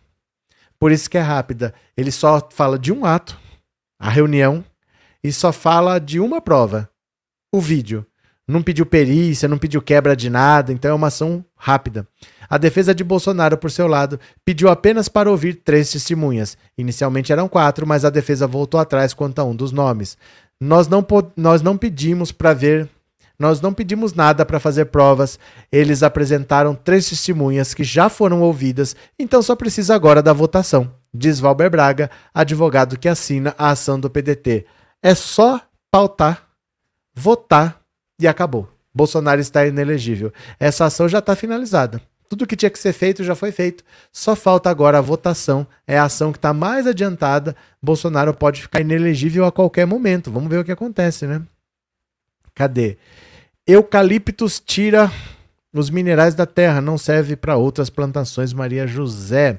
[0.79, 1.73] Por isso que é rápida.
[1.97, 3.39] Ele só fala de um ato,
[4.01, 4.65] a reunião,
[5.23, 6.89] e só fala de uma prova,
[7.53, 8.07] o vídeo
[8.49, 12.07] não pediu perícia, não pediu quebra de nada, então é uma ação rápida.
[12.49, 16.59] A defesa de Bolsonaro, por seu lado, pediu apenas para ouvir três testemunhas.
[16.77, 20.19] Inicialmente eram quatro, mas a defesa voltou atrás quanto a um dos nomes.
[20.61, 22.89] Nós não, nós não pedimos para ver,
[23.39, 25.39] nós não pedimos nada para fazer provas.
[25.71, 31.41] Eles apresentaram três testemunhas que já foram ouvidas, então só precisa agora da votação, diz
[31.41, 34.67] Valber Braga, advogado que assina a ação do PDT.
[35.03, 36.49] É só pautar,
[37.15, 37.81] votar
[38.19, 38.69] e acabou.
[38.95, 40.33] Bolsonaro está inelegível.
[40.59, 42.01] Essa ação já está finalizada.
[42.29, 43.83] Tudo que tinha que ser feito já foi feito.
[44.13, 45.67] Só falta agora a votação.
[45.87, 47.57] É a ação que está mais adiantada.
[47.83, 50.31] Bolsonaro pode ficar inelegível a qualquer momento.
[50.31, 51.43] Vamos ver o que acontece, né?
[52.55, 52.99] Cadê?
[53.67, 55.11] Eucaliptus tira
[55.73, 58.53] os minerais da terra, não serve para outras plantações.
[58.53, 59.59] Maria José.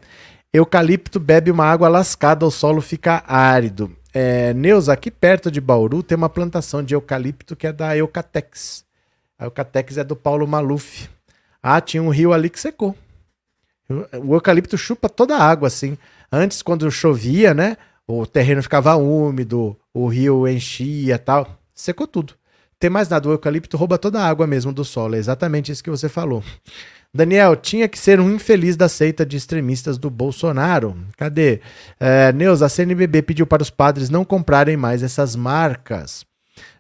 [0.54, 3.96] Eucalipto bebe uma água lascada, o solo fica árido.
[4.14, 8.84] É, Neuza, aqui perto de Bauru tem uma plantação de eucalipto que é da Eucatex.
[9.40, 11.10] A Eucatex é do Paulo Maluf.
[11.64, 12.96] Ah, tinha um rio ali que secou.
[14.24, 15.98] O eucalipto chupa toda a água, assim.
[16.32, 17.78] Antes, quando chovia, né?
[18.08, 21.60] O terreno ficava úmido, o rio enchia tal.
[21.74, 22.34] Secou tudo.
[22.80, 25.16] Tem mais nada, o eucalipto rouba toda a água mesmo do solo.
[25.16, 26.44] É exatamente isso que você falou.
[27.14, 30.96] Daniel, tinha que ser um infeliz da seita de extremistas do Bolsonaro.
[31.18, 31.60] Cadê?
[32.00, 36.26] É, Neuza, a CNBB pediu para os padres não comprarem mais essas marcas.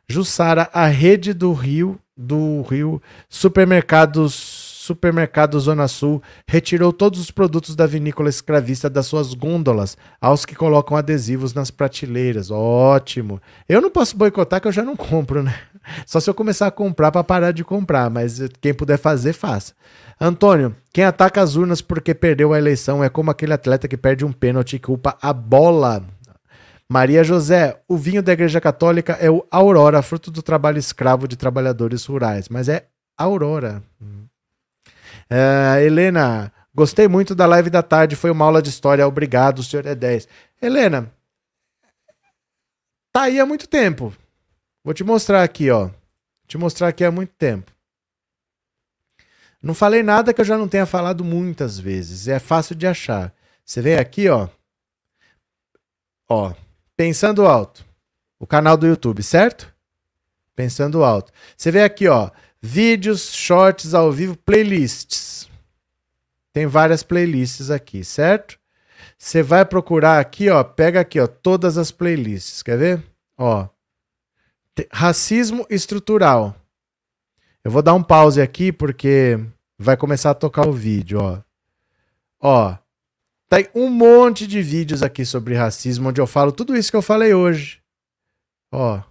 [0.07, 7.75] Jussara, a rede do Rio, do Rio, supermercados supermercado Zona Sul retirou todos os produtos
[7.75, 12.49] da vinícola escravista das suas gôndolas aos que colocam adesivos nas prateleiras.
[12.49, 13.39] Ótimo.
[13.69, 15.53] Eu não posso boicotar que eu já não compro, né?
[16.05, 19.73] Só se eu começar a comprar para parar de comprar, mas quem puder fazer, faça.
[20.19, 24.23] Antônio, quem ataca as urnas porque perdeu a eleição é como aquele atleta que perde
[24.23, 26.03] um pênalti e culpa a bola.
[26.87, 31.37] Maria José, o vinho da Igreja Católica é o Aurora, fruto do trabalho escravo de
[31.37, 32.85] trabalhadores rurais, mas é
[33.17, 33.81] Aurora.
[35.29, 39.85] É, Helena, gostei muito da live da tarde, foi uma aula de história, obrigado, senhor
[39.85, 40.27] é 10.
[40.61, 41.09] Helena,
[43.13, 44.13] tá aí há muito tempo.
[44.83, 45.85] Vou te mostrar aqui, ó.
[45.85, 45.93] Vou
[46.47, 47.71] te mostrar aqui há muito tempo.
[49.61, 52.27] Não falei nada que eu já não tenha falado muitas vezes.
[52.27, 53.33] É fácil de achar.
[53.63, 54.49] Você vem aqui, ó.
[56.27, 56.53] Ó,
[57.01, 57.83] Pensando Alto.
[58.39, 59.73] O canal do YouTube, certo?
[60.55, 61.31] Pensando Alto.
[61.57, 62.29] Você vê aqui, ó,
[62.61, 65.49] vídeos, shorts ao vivo, playlists.
[66.53, 68.59] Tem várias playlists aqui, certo?
[69.17, 73.03] Você vai procurar aqui, ó, pega aqui, ó, todas as playlists, quer ver?
[73.35, 73.67] Ó.
[74.91, 76.55] Racismo estrutural.
[77.63, 79.39] Eu vou dar um pause aqui porque
[79.77, 81.41] vai começar a tocar o vídeo, ó.
[82.39, 82.77] Ó,
[83.49, 87.01] tem um monte de vídeos aqui sobre racismo onde eu falo tudo isso que eu
[87.01, 87.81] falei hoje.
[88.71, 89.01] Ó,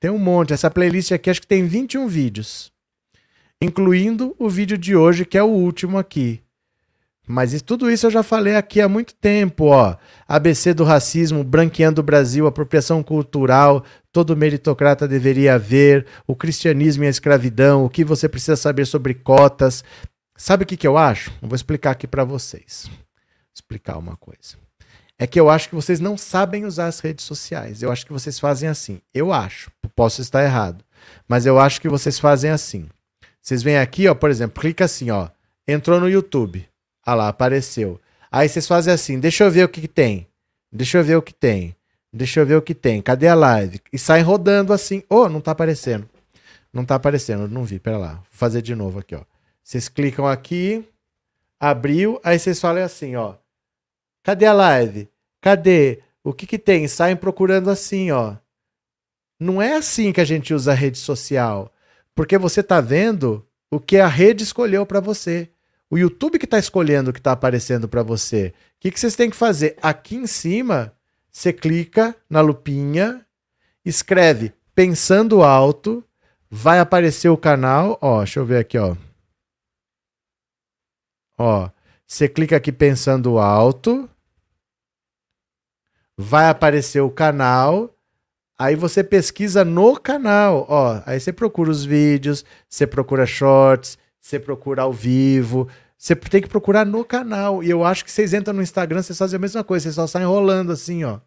[0.00, 0.52] tem um monte.
[0.52, 2.72] Essa playlist aqui acho que tem 21 vídeos,
[3.62, 6.42] incluindo o vídeo de hoje que é o último aqui.
[7.28, 9.96] Mas isso, tudo isso eu já falei aqui há muito tempo, ó.
[10.26, 17.06] ABC do racismo, branqueando o Brasil, apropriação cultural, todo meritocrata deveria haver, o cristianismo e
[17.06, 19.84] a escravidão, o que você precisa saber sobre cotas.
[20.38, 21.30] Sabe o que, que eu acho?
[21.42, 22.84] Eu vou explicar aqui para vocês.
[22.86, 22.96] Vou
[23.54, 24.56] explicar uma coisa.
[25.18, 27.82] É que eu acho que vocês não sabem usar as redes sociais.
[27.82, 29.02] Eu acho que vocês fazem assim.
[29.12, 29.70] Eu acho.
[29.94, 30.82] Posso estar errado.
[31.28, 32.88] Mas eu acho que vocês fazem assim.
[33.42, 35.28] Vocês vêm aqui, ó, por exemplo, clica assim, ó.
[35.66, 36.66] Entrou no YouTube.
[37.08, 37.98] Ah lá, apareceu.
[38.30, 40.28] Aí vocês fazem assim, deixa eu ver o que, que tem.
[40.70, 41.74] Deixa eu ver o que tem.
[42.12, 43.00] Deixa eu ver o que tem.
[43.00, 43.80] Cadê a live?
[43.90, 45.02] E saem rodando assim.
[45.08, 46.06] Oh, não tá aparecendo.
[46.70, 47.78] Não tá aparecendo, não vi.
[47.78, 48.12] Pera lá.
[48.16, 49.22] Vou fazer de novo aqui, ó.
[49.64, 50.86] Vocês clicam aqui,
[51.58, 53.36] abriu, aí vocês falam assim, ó.
[54.22, 55.08] Cadê a live?
[55.40, 56.02] Cadê?
[56.22, 56.86] O que que tem?
[56.88, 58.36] Saem procurando assim, ó.
[59.40, 61.72] Não é assim que a gente usa a rede social,
[62.14, 65.48] porque você tá vendo o que a rede escolheu para você.
[65.90, 68.52] O YouTube que está escolhendo o que está aparecendo para você.
[68.76, 69.76] O que, que vocês têm que fazer?
[69.80, 70.92] Aqui em cima,
[71.30, 73.24] você clica na lupinha
[73.88, 76.04] escreve Pensando Alto,
[76.48, 78.96] vai aparecer o canal, ó, deixa eu ver aqui, ó.
[81.36, 81.68] Ó,
[82.06, 84.08] você clica aqui Pensando Alto,
[86.16, 87.92] vai aparecer o canal,
[88.56, 93.98] aí você pesquisa no canal, ó, aí você procura os vídeos, você procura shorts,
[94.28, 97.62] você procura ao vivo, você tem que procurar no canal.
[97.64, 100.06] E eu acho que vocês entram no Instagram, vocês fazem a mesma coisa, vocês só
[100.06, 101.20] saem enrolando assim, ó.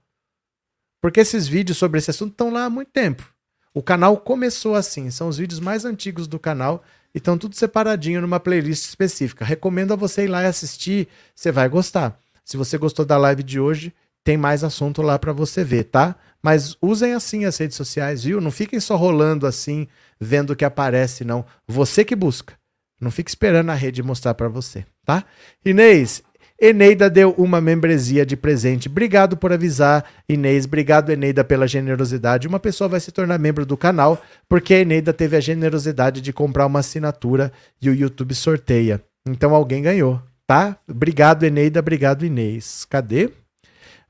[1.02, 3.28] Porque esses vídeos sobre esse assunto estão lá há muito tempo.
[3.74, 6.84] O canal começou assim, são os vídeos mais antigos do canal
[7.14, 9.44] e estão tudo separadinho numa playlist específica.
[9.44, 12.20] Recomendo a você ir lá e assistir, você vai gostar.
[12.46, 13.92] Se você gostou da live de hoje,
[14.24, 16.16] tem mais assunto lá para você ver, tá?
[16.44, 18.40] Mas usem assim as redes sociais, viu?
[18.40, 19.88] Não fiquem só rolando assim,
[20.20, 21.44] vendo o que aparece, não.
[21.68, 22.61] Você que busca.
[23.02, 25.26] Não fique esperando a rede mostrar para você, tá?
[25.66, 26.22] Inês,
[26.62, 28.88] Eneida deu uma membresia de presente.
[28.88, 30.66] Obrigado por avisar, Inês.
[30.66, 32.48] Obrigado, Eneida, pela generosidade.
[32.48, 36.32] Uma pessoa vai se tornar membro do canal porque a Eneida teve a generosidade de
[36.32, 39.04] comprar uma assinatura e o YouTube sorteia.
[39.28, 40.78] Então alguém ganhou, tá?
[40.88, 41.80] Obrigado, Eneida.
[41.80, 42.86] Obrigado, Inês.
[42.88, 43.32] Cadê?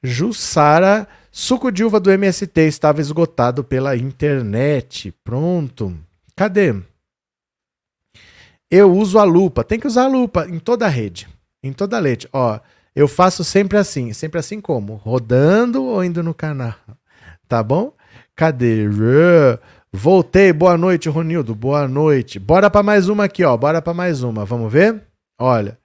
[0.04, 5.14] Jussara, suco de uva do MST estava esgotado pela internet.
[5.24, 5.96] Pronto.
[6.36, 6.76] Cadê?
[8.72, 9.66] Eu uso a lupa.
[9.66, 11.28] Tem que usar a lupa em toda a rede.
[11.62, 12.30] Em toda a rede.
[12.32, 12.58] Ó,
[12.96, 14.14] eu faço sempre assim.
[14.14, 14.96] Sempre assim como?
[14.96, 16.74] Rodando ou indo no canal?
[17.50, 17.94] Tá bom?
[18.34, 18.86] Cadê?
[19.92, 20.54] Voltei.
[20.54, 21.54] Boa noite, Ronildo.
[21.54, 22.40] Boa noite.
[22.40, 23.58] Bora para mais uma aqui, ó.
[23.58, 24.46] Bora para mais uma.
[24.46, 25.04] Vamos ver?
[25.38, 25.78] Olha.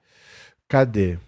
[0.69, 1.19] Cadê?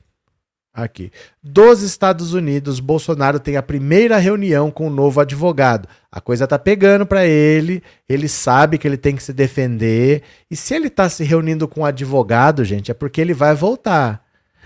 [0.74, 1.12] Aqui.
[1.44, 5.90] Dos Estados Unidos, Bolsonaro tem a primeira reunião com o novo advogado.
[6.12, 10.22] A coisa tá pegando para ele, ele sabe que ele tem que se defender.
[10.50, 14.24] E se ele tá se reunindo com o advogado, gente, é porque ele vai voltar.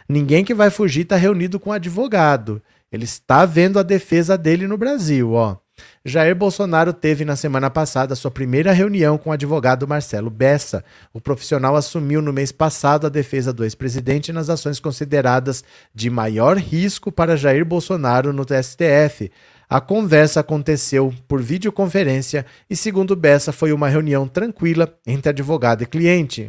[0.08, 2.62] Ninguém que vai fugir tá reunido com o advogado.
[2.92, 5.63] Ele está vendo a defesa dele no Brasil, ó.
[6.06, 10.84] Jair Bolsonaro teve na semana passada sua primeira reunião com o advogado Marcelo Bessa.
[11.14, 15.64] O profissional assumiu no mês passado a defesa do ex-presidente nas ações consideradas
[15.94, 19.32] de maior risco para Jair Bolsonaro no STF.
[19.74, 25.88] A conversa aconteceu por videoconferência e, segundo Bessa, foi uma reunião tranquila entre advogado e
[25.88, 26.48] cliente.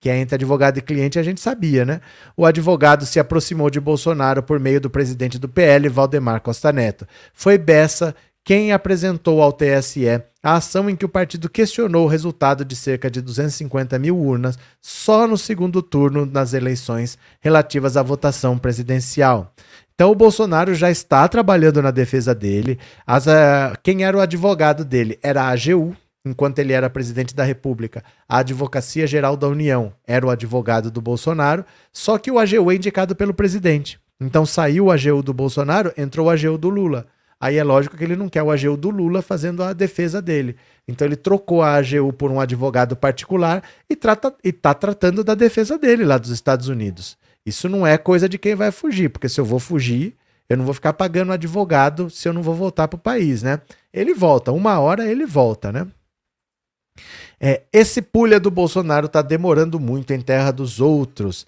[0.00, 2.00] Que é entre advogado e cliente a gente sabia, né?
[2.36, 7.06] O advogado se aproximou de Bolsonaro por meio do presidente do PL, Valdemar Costa Neto.
[7.32, 8.12] Foi Bessa
[8.48, 10.08] quem apresentou ao TSE
[10.42, 14.58] a ação em que o partido questionou o resultado de cerca de 250 mil urnas
[14.80, 19.52] só no segundo turno das eleições relativas à votação presidencial.
[19.94, 22.78] Então o Bolsonaro já está trabalhando na defesa dele.
[23.06, 25.94] As, uh, quem era o advogado dele era a AGU,
[26.24, 28.02] enquanto ele era presidente da República.
[28.26, 32.76] A Advocacia Geral da União era o advogado do Bolsonaro, só que o AGU é
[32.76, 34.00] indicado pelo presidente.
[34.18, 37.06] Então saiu o AGU do Bolsonaro, entrou o AGU do Lula.
[37.40, 40.56] Aí é lógico que ele não quer o AGU do Lula fazendo a defesa dele.
[40.88, 45.34] Então ele trocou a AGU por um advogado particular e trata e tá tratando da
[45.34, 47.16] defesa dele lá dos Estados Unidos.
[47.46, 50.16] Isso não é coisa de quem vai fugir, porque se eu vou fugir,
[50.48, 53.60] eu não vou ficar pagando advogado se eu não vou voltar para o país, né?
[53.92, 55.86] Ele volta, uma hora ele volta, né?
[57.40, 61.46] É, esse pulha do Bolsonaro está demorando muito em terra dos outros.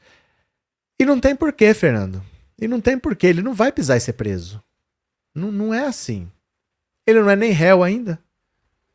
[1.01, 2.23] E não tem porquê, Fernando.
[2.61, 4.63] E não tem porquê, ele não vai pisar e ser preso.
[5.35, 6.31] Não, não é assim.
[7.07, 8.19] Ele não é nem réu ainda.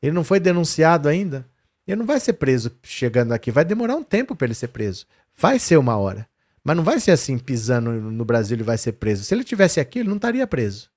[0.02, 1.46] Ele não foi denunciado ainda.
[1.88, 3.52] Ele não vai ser preso chegando aqui.
[3.52, 5.06] Vai demorar um tempo para ele ser preso.
[5.38, 6.28] Vai ser uma hora.
[6.64, 9.24] Mas não vai ser assim, pisando no Brasil ele vai ser preso.
[9.24, 10.90] Se ele tivesse aqui, ele não estaria preso.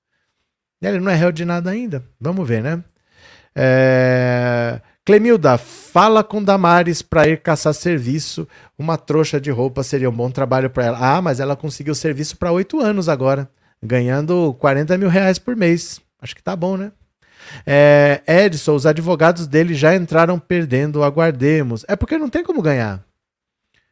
[0.81, 2.03] Ele não é réu de nada ainda.
[2.19, 2.83] Vamos ver, né?
[3.55, 4.81] É...
[5.05, 8.47] Clemilda, fala com Damares para ir caçar serviço.
[8.77, 10.97] Uma trouxa de roupa seria um bom trabalho para ela.
[10.99, 13.49] Ah, mas ela conseguiu serviço para oito anos agora
[13.81, 16.01] ganhando 40 mil reais por mês.
[16.21, 16.91] Acho que tá bom, né?
[17.65, 21.85] É, Edson, os advogados dele já entraram perdendo, aguardemos.
[21.87, 23.03] É porque não tem como ganhar.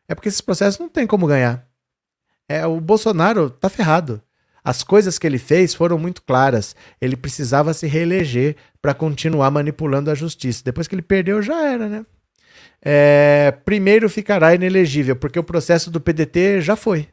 [0.08, 1.66] É porque esses processos não tem como ganhar.
[2.48, 4.22] É, o Bolsonaro tá ferrado.
[4.64, 6.76] As coisas que ele fez foram muito claras.
[7.00, 10.62] Ele precisava se reeleger para continuar manipulando a justiça.
[10.64, 12.06] Depois que ele perdeu, já era, né?
[12.82, 17.08] É, primeiro ficará inelegível, porque o processo do PDT já foi.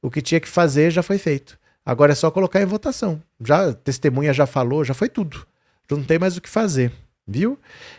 [0.00, 1.58] O que tinha que fazer já foi feito.
[1.84, 3.20] Agora é só colocar em votação.
[3.44, 5.46] Já testemunha já falou, já foi tudo.
[5.90, 6.92] Não tem mais o que fazer.
[7.26, 7.58] Viu?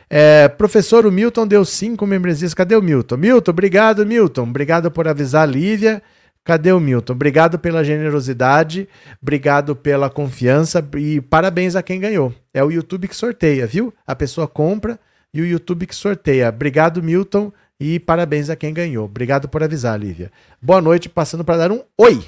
[0.09, 2.53] É, professor, o Milton deu cinco membresias.
[2.53, 3.17] Cadê o Milton?
[3.17, 4.43] Milton, obrigado, Milton.
[4.43, 6.01] Obrigado por avisar a Lívia.
[6.43, 7.13] Cadê o Milton?
[7.13, 8.87] Obrigado pela generosidade,
[9.21, 12.33] obrigado pela confiança e parabéns a quem ganhou.
[12.53, 13.93] É o YouTube que sorteia, viu?
[14.05, 14.99] A pessoa compra
[15.33, 16.49] e o YouTube que sorteia.
[16.49, 19.05] Obrigado, Milton, e parabéns a quem ganhou.
[19.05, 20.29] Obrigado por avisar, Lívia.
[20.61, 22.21] Boa noite, passando para dar um oi.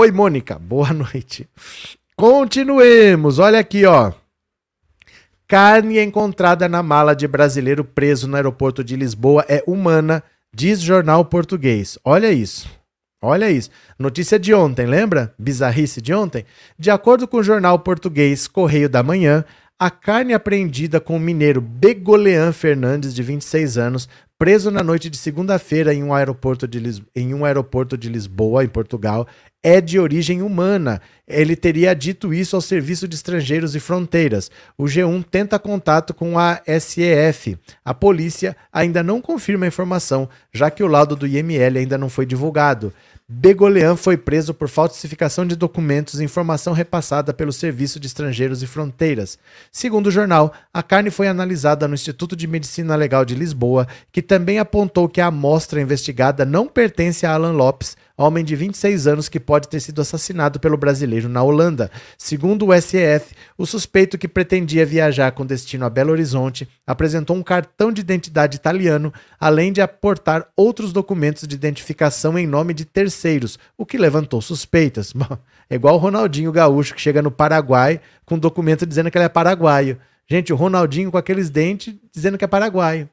[0.00, 1.46] Oi, Mônica, boa noite.
[2.16, 4.12] Continuemos, olha aqui, ó.
[5.46, 10.22] carne encontrada na mala de brasileiro preso no aeroporto de Lisboa é humana,
[10.54, 11.98] diz jornal português.
[12.02, 12.66] Olha isso.
[13.22, 13.68] Olha isso.
[13.98, 15.34] Notícia de ontem, lembra?
[15.38, 16.46] Bizarrice de ontem?
[16.78, 19.44] De acordo com o jornal português Correio da Manhã,
[19.80, 25.16] a carne apreendida com o mineiro Begolean Fernandes, de 26 anos, preso na noite de
[25.16, 27.00] segunda-feira em, um aeroporto de Lis...
[27.16, 29.26] em um aeroporto de Lisboa, em Portugal,
[29.62, 31.00] é de origem humana.
[31.26, 34.50] Ele teria dito isso ao Serviço de Estrangeiros e Fronteiras.
[34.76, 37.56] O G1 tenta contato com a SEF.
[37.82, 42.10] A polícia ainda não confirma a informação, já que o laudo do IML ainda não
[42.10, 42.92] foi divulgado.
[43.32, 48.66] Begolean foi preso por falsificação de documentos e informação repassada pelo Serviço de Estrangeiros e
[48.66, 49.38] Fronteiras.
[49.70, 54.20] Segundo o jornal, a carne foi analisada no Instituto de Medicina Legal de Lisboa, que
[54.20, 59.28] também apontou que a amostra investigada não pertence a Alan Lopes, homem de 26 anos
[59.28, 61.90] que pode ter sido assassinado pelo brasileiro na Holanda.
[62.18, 67.42] Segundo o SEF, o suspeito que pretendia viajar com destino a Belo Horizonte apresentou um
[67.42, 73.58] cartão de identidade italiano, além de aportar outros documentos de identificação em nome de terceiros,
[73.76, 75.12] o que levantou suspeitas.
[75.72, 79.26] É igual o Ronaldinho Gaúcho que chega no Paraguai com um documento dizendo que ele
[79.26, 80.00] é paraguaio.
[80.28, 83.08] Gente, o Ronaldinho com aqueles dentes dizendo que é paraguaio.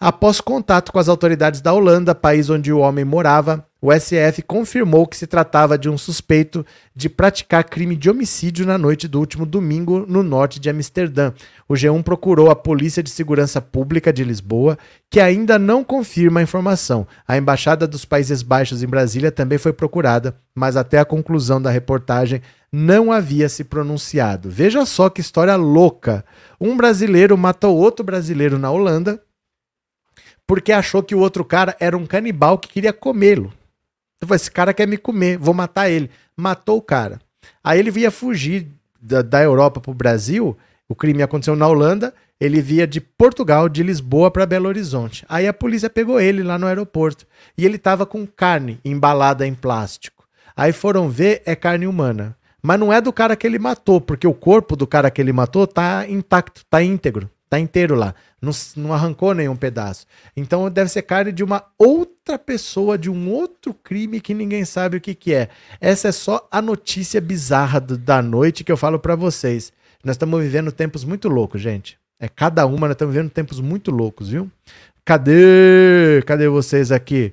[0.00, 5.08] Após contato com as autoridades da Holanda, país onde o homem morava, o SF confirmou
[5.08, 9.44] que se tratava de um suspeito de praticar crime de homicídio na noite do último
[9.44, 11.32] domingo no norte de Amsterdã.
[11.68, 14.78] O G1 procurou a Polícia de Segurança Pública de Lisboa,
[15.10, 17.04] que ainda não confirma a informação.
[17.26, 21.70] A Embaixada dos Países Baixos em Brasília também foi procurada, mas até a conclusão da
[21.70, 22.40] reportagem
[22.70, 24.48] não havia se pronunciado.
[24.48, 26.24] Veja só que história louca.
[26.60, 29.20] Um brasileiro matou outro brasileiro na Holanda
[30.48, 33.52] porque achou que o outro cara era um canibal que queria comê-lo.
[34.18, 36.10] Falou, esse cara quer me comer, vou matar ele.
[36.34, 37.20] Matou o cara.
[37.62, 38.66] Aí ele via fugir
[39.00, 40.56] da, da Europa para o Brasil,
[40.88, 45.24] o crime aconteceu na Holanda, ele via de Portugal, de Lisboa para Belo Horizonte.
[45.28, 47.26] Aí a polícia pegou ele lá no aeroporto.
[47.56, 50.24] E ele estava com carne embalada em plástico.
[50.56, 52.34] Aí foram ver, é carne humana.
[52.62, 55.32] Mas não é do cara que ele matou, porque o corpo do cara que ele
[55.32, 57.30] matou tá intacto, tá íntegro.
[57.48, 58.14] Tá inteiro lá.
[58.40, 60.06] Não, não arrancou nenhum pedaço.
[60.36, 64.98] Então deve ser carne de uma outra pessoa, de um outro crime que ninguém sabe
[64.98, 65.48] o que, que é.
[65.80, 69.72] Essa é só a notícia bizarra do, da noite que eu falo para vocês.
[70.04, 71.98] Nós estamos vivendo tempos muito loucos, gente.
[72.20, 74.50] É cada uma, nós estamos vivendo tempos muito loucos, viu?
[75.04, 76.22] Cadê?
[76.26, 77.32] Cadê vocês aqui?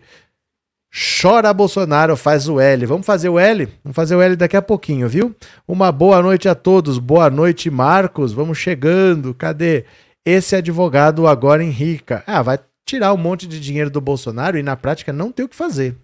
[1.22, 2.86] Chora Bolsonaro, faz o L.
[2.86, 3.68] Vamos fazer o L?
[3.84, 5.36] Vamos fazer o L daqui a pouquinho, viu?
[5.68, 7.00] Uma boa noite a todos.
[7.00, 8.32] Boa noite, Marcos.
[8.32, 9.34] Vamos chegando.
[9.34, 9.84] Cadê?
[10.26, 12.24] Esse advogado agora enrica.
[12.26, 15.50] Ah, vai tirar um monte de dinheiro do Bolsonaro e na prática não tem o
[15.50, 15.96] que fazer.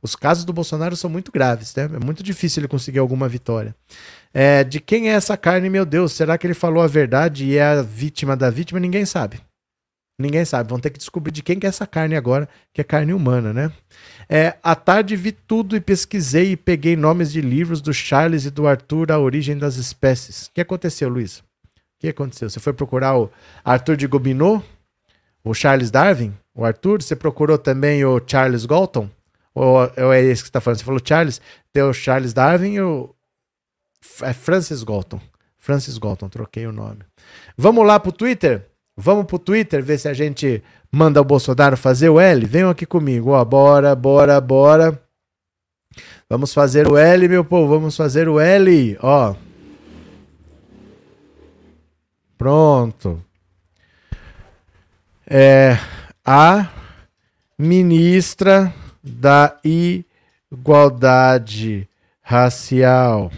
[0.00, 1.84] Os casos do Bolsonaro são muito graves, né?
[1.84, 3.74] É muito difícil ele conseguir alguma vitória.
[4.34, 6.12] É, de quem é essa carne, meu Deus?
[6.12, 8.78] Será que ele falou a verdade e é a vítima da vítima?
[8.78, 9.40] Ninguém sabe.
[10.18, 10.68] Ninguém sabe.
[10.68, 13.52] Vão ter que descobrir de quem que é essa carne agora, que é carne humana,
[13.52, 13.72] né?
[14.28, 18.50] É, à tarde vi tudo e pesquisei e peguei nomes de livros do Charles e
[18.50, 20.46] do Arthur, A Origem das Espécies.
[20.46, 21.42] O que aconteceu, Luiz?
[22.04, 22.50] Que aconteceu?
[22.50, 23.30] Você foi procurar o
[23.64, 24.62] Arthur de Gobineau?
[25.42, 26.34] O Charles Darwin?
[26.54, 27.02] O Arthur?
[27.02, 29.08] Você procurou também o Charles Galton?
[29.54, 30.78] Ou, é esse que você está falando?
[30.78, 31.40] Você falou Charles?
[31.72, 33.14] Tem o Charles Darwin e o.
[34.22, 35.20] É Francis Galton.
[35.58, 37.00] Francis Galton, troquei o nome.
[37.56, 38.66] Vamos lá pro Twitter?
[38.96, 42.46] Vamos pro Twitter ver se a gente manda o Bolsonaro fazer o L?
[42.46, 43.44] Venham aqui comigo, ó.
[43.44, 45.00] Bora, bora, bora.
[46.28, 47.74] Vamos fazer o L, meu povo.
[47.74, 49.34] Vamos fazer o L, ó.
[52.44, 53.24] Pronto.
[55.26, 55.78] É
[56.22, 56.68] a
[57.56, 58.70] ministra
[59.02, 59.58] da
[60.52, 61.88] Igualdade
[62.20, 63.32] Racial,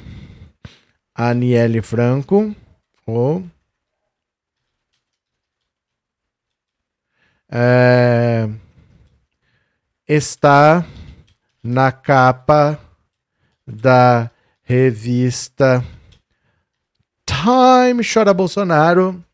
[1.14, 2.52] Aniele Franco,
[3.06, 3.48] ou
[7.48, 8.48] é,
[10.08, 10.84] está
[11.62, 12.76] na capa
[13.64, 14.28] da
[14.64, 15.84] revista
[17.46, 19.24] Time chora Bolsonaro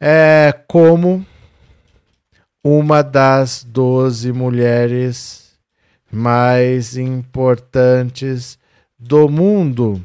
[0.00, 1.26] é como
[2.64, 5.54] uma das 12 mulheres
[6.10, 8.58] mais importantes
[8.98, 10.02] do mundo.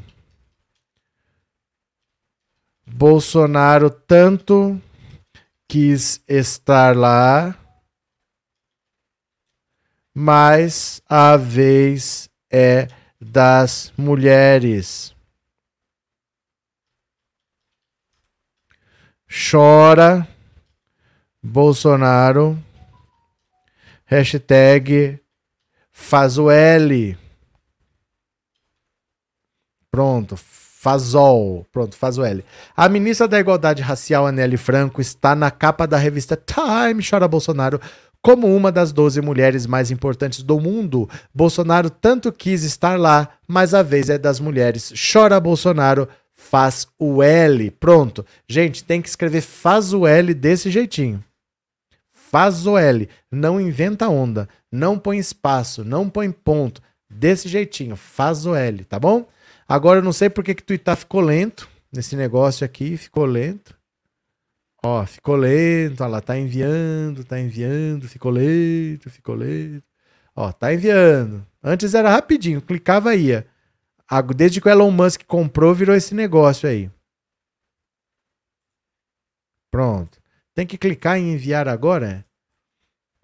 [2.85, 4.77] Bolsonaro tanto
[5.69, 7.57] quis estar lá,
[10.13, 12.89] mas a vez é
[13.21, 15.15] das mulheres.
[19.31, 20.27] Chora
[21.41, 22.61] Bolsonaro,
[24.05, 25.19] hashtag
[25.89, 27.17] faz o L.
[29.89, 31.65] Pronto, Fazol.
[31.71, 32.43] Pronto, faz o L.
[32.75, 37.79] A ministra da Igualdade Racial, Anelli Franco, está na capa da revista Time, chora Bolsonaro,
[38.21, 41.09] como uma das 12 mulheres mais importantes do mundo.
[41.33, 44.93] Bolsonaro tanto quis estar lá, mas a vez é das mulheres.
[45.11, 46.07] Chora Bolsonaro,
[46.41, 47.69] faz o L.
[47.71, 48.25] Pronto.
[48.47, 51.23] Gente, tem que escrever faz o L desse jeitinho.
[52.11, 53.07] Faz o L.
[53.31, 54.49] Não inventa onda.
[54.71, 55.85] Não põe espaço.
[55.85, 56.81] Não põe ponto.
[57.09, 57.95] Desse jeitinho.
[57.95, 59.27] Faz o L, tá bom?
[59.67, 63.75] Agora eu não sei porque que Twitter ficou lento nesse negócio aqui, ficou lento.
[64.83, 69.83] Ó, ficou lento, ó lá, tá enviando, tá enviando, ficou lento, ficou lento.
[70.35, 71.45] Ó, tá enviando.
[71.63, 73.45] Antes era rapidinho, clicava ia.
[74.35, 76.91] Desde que o Elon Musk comprou, virou esse negócio aí.
[79.71, 80.19] Pronto.
[80.53, 82.25] Tem que clicar em enviar agora?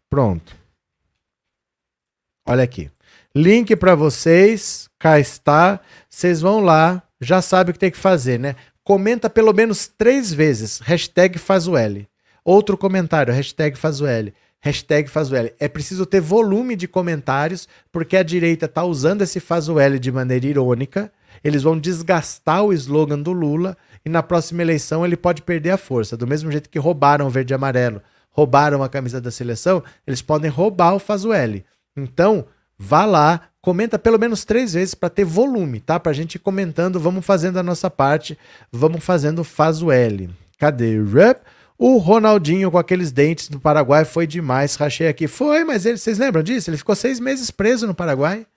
[0.09, 0.55] Pronto.
[2.47, 2.89] Olha aqui.
[3.35, 5.81] Link para vocês, cá está.
[6.09, 8.55] Vocês vão lá, já sabe o que tem que fazer, né?
[8.81, 12.07] Comenta pelo menos três vezes, hashtag faz o L.
[12.45, 14.33] Outro comentário, hashtag faz o L.
[14.61, 15.53] Hashtag faz o L.
[15.59, 19.99] É preciso ter volume de comentários, porque a direita está usando esse faz o L
[19.99, 21.11] de maneira irônica.
[21.43, 25.77] Eles vão desgastar o slogan do Lula e na próxima eleição ele pode perder a
[25.77, 26.17] força.
[26.17, 28.01] Do mesmo jeito que roubaram o verde e amarelo,
[28.31, 31.63] roubaram a camisa da seleção, eles podem roubar o faz o L.
[31.95, 32.45] Então,
[32.77, 35.99] vá lá, comenta pelo menos três vezes para ter volume, tá?
[35.99, 38.37] Para a gente ir comentando, vamos fazendo a nossa parte,
[38.71, 40.29] vamos fazendo faz o L.
[41.77, 44.75] O Ronaldinho com aqueles dentes do Paraguai foi demais.
[44.75, 45.27] Rachei aqui.
[45.27, 46.69] Foi, mas ele, vocês lembram disso?
[46.69, 48.47] Ele ficou seis meses preso no Paraguai.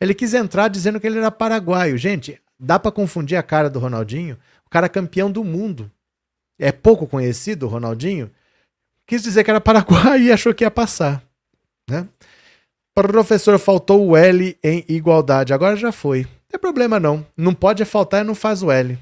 [0.00, 1.98] Ele quis entrar dizendo que ele era paraguaio.
[1.98, 4.38] Gente, dá para confundir a cara do Ronaldinho?
[4.64, 5.90] O cara campeão do mundo.
[6.58, 8.30] É pouco conhecido o Ronaldinho.
[9.06, 11.22] Quis dizer que era paraguaio e achou que ia passar.
[11.90, 12.06] Né?
[12.94, 15.52] Professor, faltou o L em igualdade.
[15.52, 16.22] Agora já foi.
[16.22, 17.26] Não tem problema não.
[17.36, 18.98] Não pode faltar e não faz o L.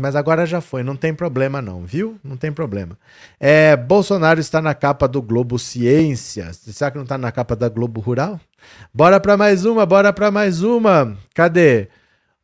[0.00, 2.18] Mas agora já foi, não tem problema não, viu?
[2.24, 2.96] Não tem problema.
[3.38, 6.50] É, Bolsonaro está na capa do Globo Ciência.
[6.52, 8.40] Será que não está na capa da Globo Rural?
[8.92, 11.16] Bora para mais uma, bora para mais uma.
[11.34, 11.88] Cadê?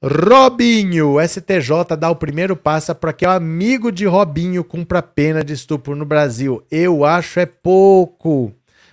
[0.02, 5.54] Robinho, STJ dá o primeiro passo para que o amigo de Robinho cumpra pena de
[5.54, 6.62] estupro no Brasil.
[6.70, 8.52] Eu acho é pouco.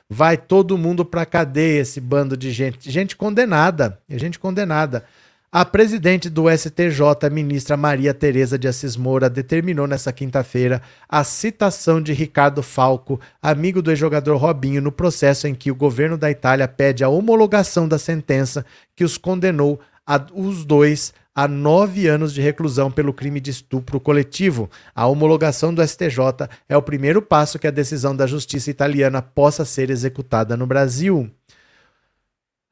[0.10, 2.90] Vai todo mundo pra cadeia, esse bando de gente.
[2.90, 4.00] Gente condenada.
[4.10, 5.04] Gente condenada.
[5.56, 12.02] A presidente do STJ, ministra Maria Tereza de Assis Moura, determinou nesta quinta-feira a citação
[12.02, 16.68] de Ricardo Falco, amigo do ex-jogador Robinho, no processo em que o governo da Itália
[16.68, 22.42] pede a homologação da sentença que os condenou a, os dois a nove anos de
[22.42, 24.68] reclusão pelo crime de estupro coletivo.
[24.96, 29.64] A homologação do STJ é o primeiro passo que a decisão da justiça italiana possa
[29.64, 31.30] ser executada no Brasil.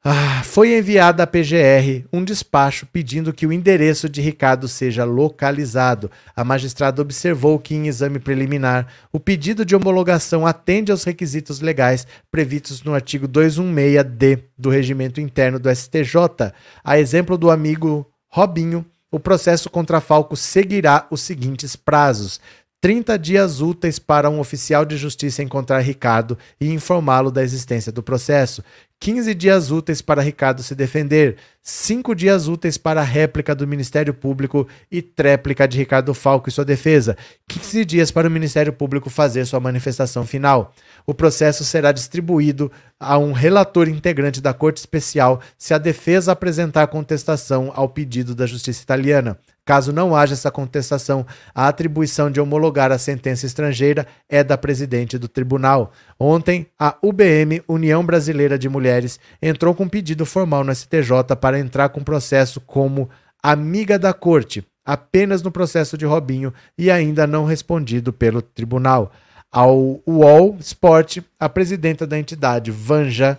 [0.04, 6.10] Ah, foi enviado à PGR um despacho pedindo que o endereço de Ricardo seja localizado.
[6.34, 12.04] A magistrada observou que, em exame preliminar, o pedido de homologação atende aos requisitos legais
[12.32, 16.52] previstos no artigo 216-D do regimento interno do STJ.
[16.82, 22.40] A exemplo do amigo Robinho, o processo contra Falco seguirá os seguintes prazos:
[22.80, 28.02] 30 dias úteis para um oficial de justiça encontrar Ricardo e informá-lo da existência do
[28.02, 28.64] processo,
[29.02, 34.14] 15 dias úteis para Ricardo se defender, 5 dias úteis para a réplica do Ministério
[34.14, 37.16] Público e tréplica de Ricardo Falco e sua defesa,
[37.48, 40.72] 15 dias para o Ministério Público fazer sua manifestação final.
[41.04, 46.86] O processo será distribuído a um relator integrante da Corte Especial se a defesa apresentar
[46.86, 49.36] contestação ao pedido da Justiça Italiana.
[49.64, 55.16] Caso não haja essa contestação, a atribuição de homologar a sentença estrangeira é da presidente
[55.16, 55.92] do tribunal.
[56.18, 61.90] Ontem, a UBM, União Brasileira de Mulheres, entrou com pedido formal no STJ para entrar
[61.90, 63.08] com processo como
[63.40, 69.12] amiga da corte, apenas no processo de Robinho e ainda não respondido pelo tribunal.
[69.50, 73.38] Ao UOL Sport, a presidenta da entidade, Vanja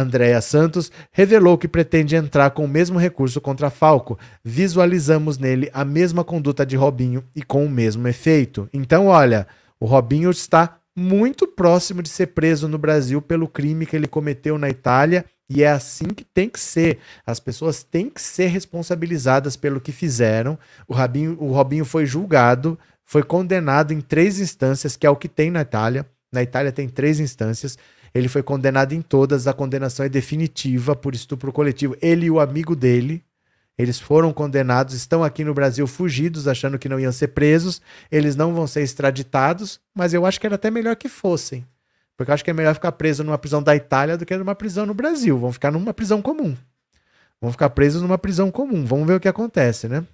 [0.00, 4.18] Andréa Santos revelou que pretende entrar com o mesmo recurso contra Falco.
[4.44, 8.68] Visualizamos nele a mesma conduta de Robinho e com o mesmo efeito.
[8.72, 9.46] Então, olha,
[9.78, 14.58] o Robinho está muito próximo de ser preso no Brasil pelo crime que ele cometeu
[14.58, 16.98] na Itália e é assim que tem que ser.
[17.26, 20.58] As pessoas têm que ser responsabilizadas pelo que fizeram.
[20.88, 25.28] O, Robinho, o Robinho foi julgado, foi condenado em três instâncias, que é o que
[25.28, 26.06] tem na Itália.
[26.32, 27.76] Na Itália tem três instâncias.
[28.14, 31.96] Ele foi condenado em todas, a condenação é definitiva por estupro coletivo.
[32.00, 33.24] Ele e o amigo dele,
[33.76, 37.80] eles foram condenados, estão aqui no Brasil fugidos, achando que não iam ser presos.
[38.10, 41.66] Eles não vão ser extraditados, mas eu acho que era até melhor que fossem.
[42.16, 44.54] Porque eu acho que é melhor ficar preso numa prisão da Itália do que numa
[44.54, 45.38] prisão no Brasil.
[45.38, 46.54] Vão ficar numa prisão comum.
[47.40, 48.84] Vão ficar presos numa prisão comum.
[48.84, 50.06] Vamos ver o que acontece, né?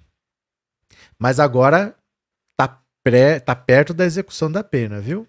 [1.19, 1.93] Mas agora
[2.57, 5.27] tá, pré, tá perto da execução da pena, viu?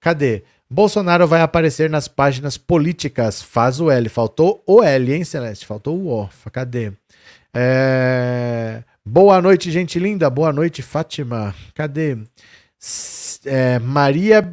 [0.00, 0.42] Cadê?
[0.72, 3.42] Bolsonaro vai aparecer nas páginas políticas.
[3.42, 4.08] Faz o L.
[4.08, 5.66] Faltou o L, hein, Celeste?
[5.66, 6.30] Faltou o O.
[6.50, 6.92] Cadê?
[7.52, 8.82] É...
[9.04, 10.30] Boa noite, gente linda.
[10.30, 11.54] Boa noite, Fátima.
[11.74, 12.16] Cadê?
[13.44, 14.50] É, Maria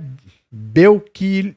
[0.51, 1.55] Belqui...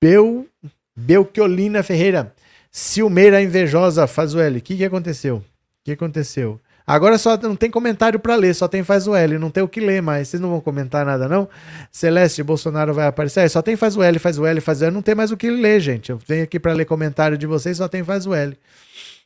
[0.00, 0.46] Bel...
[0.94, 2.32] Belquiolina Ferreira.
[2.70, 4.06] Silmeira Invejosa.
[4.06, 4.58] Faz o L.
[4.58, 5.38] O que, que aconteceu?
[5.38, 5.44] O
[5.84, 6.60] que aconteceu?
[6.86, 9.68] Agora só não tem comentário para ler, só tem faz o L, não tem o
[9.68, 10.28] que ler mais.
[10.28, 11.48] Vocês não vão comentar nada, não?
[11.90, 13.40] Celeste, Bolsonaro vai aparecer.
[13.40, 14.94] É, só tem faz o L, faz o L, faz o L.
[14.94, 16.10] Não tem mais o que ler, gente.
[16.10, 18.56] Eu venho aqui para ler comentário de vocês, só tem faz o L.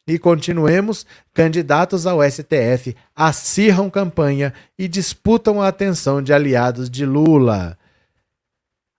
[0.06, 1.04] E continuemos,
[1.34, 7.76] candidatos ao STF acirram campanha e disputam a atenção de aliados de Lula.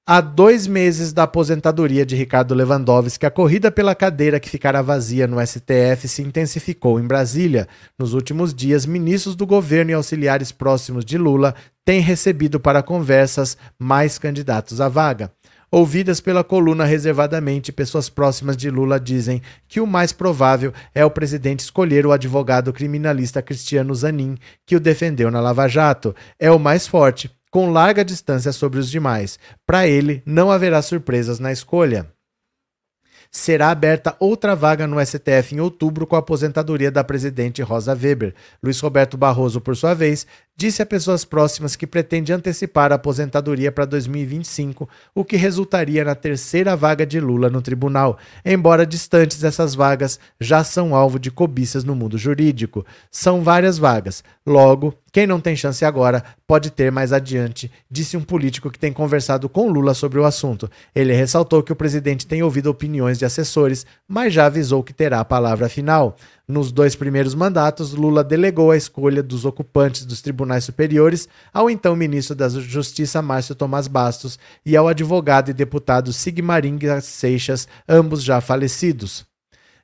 [0.04, 5.28] Há dois meses da aposentadoria de Ricardo Lewandowski, a corrida pela cadeira que ficará vazia
[5.28, 7.68] no STF se intensificou em Brasília.
[8.00, 11.54] Nos últimos dias, ministros do governo e auxiliares próximos de Lula
[11.86, 15.32] têm recebido para conversas mais candidatos à vaga.
[15.70, 21.12] Ouvidas pela coluna reservadamente, pessoas próximas de Lula dizem que o mais provável é o
[21.12, 24.36] presidente escolher o advogado criminalista Cristiano Zanin,
[24.66, 26.16] que o defendeu na Lava Jato.
[26.40, 29.38] É o mais forte com larga distância sobre os demais.
[29.68, 32.10] Para ele, não haverá surpresas na escolha
[33.32, 38.36] será aberta outra vaga no STF em outubro com a aposentadoria da presidente Rosa Weber.
[38.62, 40.28] Luiz Roberto Barroso, por sua vez,
[40.62, 46.14] disse a pessoas próximas que pretende antecipar a aposentadoria para 2025, o que resultaria na
[46.14, 48.20] terceira vaga de Lula no tribunal.
[48.46, 52.86] Embora distantes, essas vagas já são alvo de cobiças no mundo jurídico.
[53.10, 54.24] São várias vagas.
[54.46, 58.94] Logo, quem não tem chance agora pode ter mais adiante, disse um político que tem
[58.94, 60.70] conversado com Lula sobre o assunto.
[60.94, 65.20] Ele ressaltou que o presidente tem ouvido opiniões de assessores, mas já avisou que terá
[65.20, 66.16] a palavra final.
[66.48, 71.96] Nos dois primeiros mandatos, Lula delegou a escolha dos ocupantes dos tribunais superiores ao então
[71.96, 78.42] ministro da Justiça Márcio Tomás Bastos e ao advogado e deputado Sigmaring Seixas, ambos já
[78.42, 79.26] falecidos.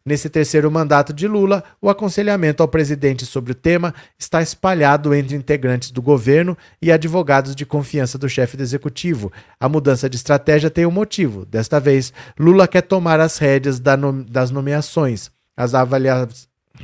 [0.08, 5.36] Nesse terceiro mandato de Lula, o aconselhamento ao presidente sobre o tema está espalhado entre
[5.36, 9.34] integrantes do governo e advogados de confiança do chefe do executivo.
[9.60, 11.46] A mudança de estratégia tem um motivo.
[11.46, 15.30] Desta vez, Lula quer tomar as rédeas das nomeações.
[15.58, 15.74] As,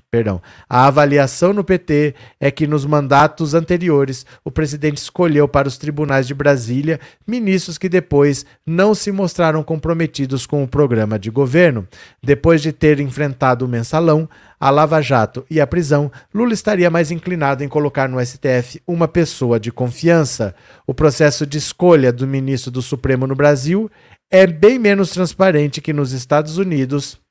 [0.09, 0.41] Perdão.
[0.69, 6.28] A avaliação no PT é que nos mandatos anteriores o presidente escolheu para os tribunais
[6.28, 11.88] de Brasília ministros que depois não se mostraram comprometidos com o programa de governo.
[12.21, 17.11] Depois de ter enfrentado o mensalão, a Lava Jato e a prisão, Lula estaria mais
[17.11, 20.55] inclinado em colocar no STF uma pessoa de confiança.
[20.88, 23.89] O processo de escolha do ministro do Supremo no Brasil
[24.32, 27.22] é bem menos transparente que nos Estados Unidos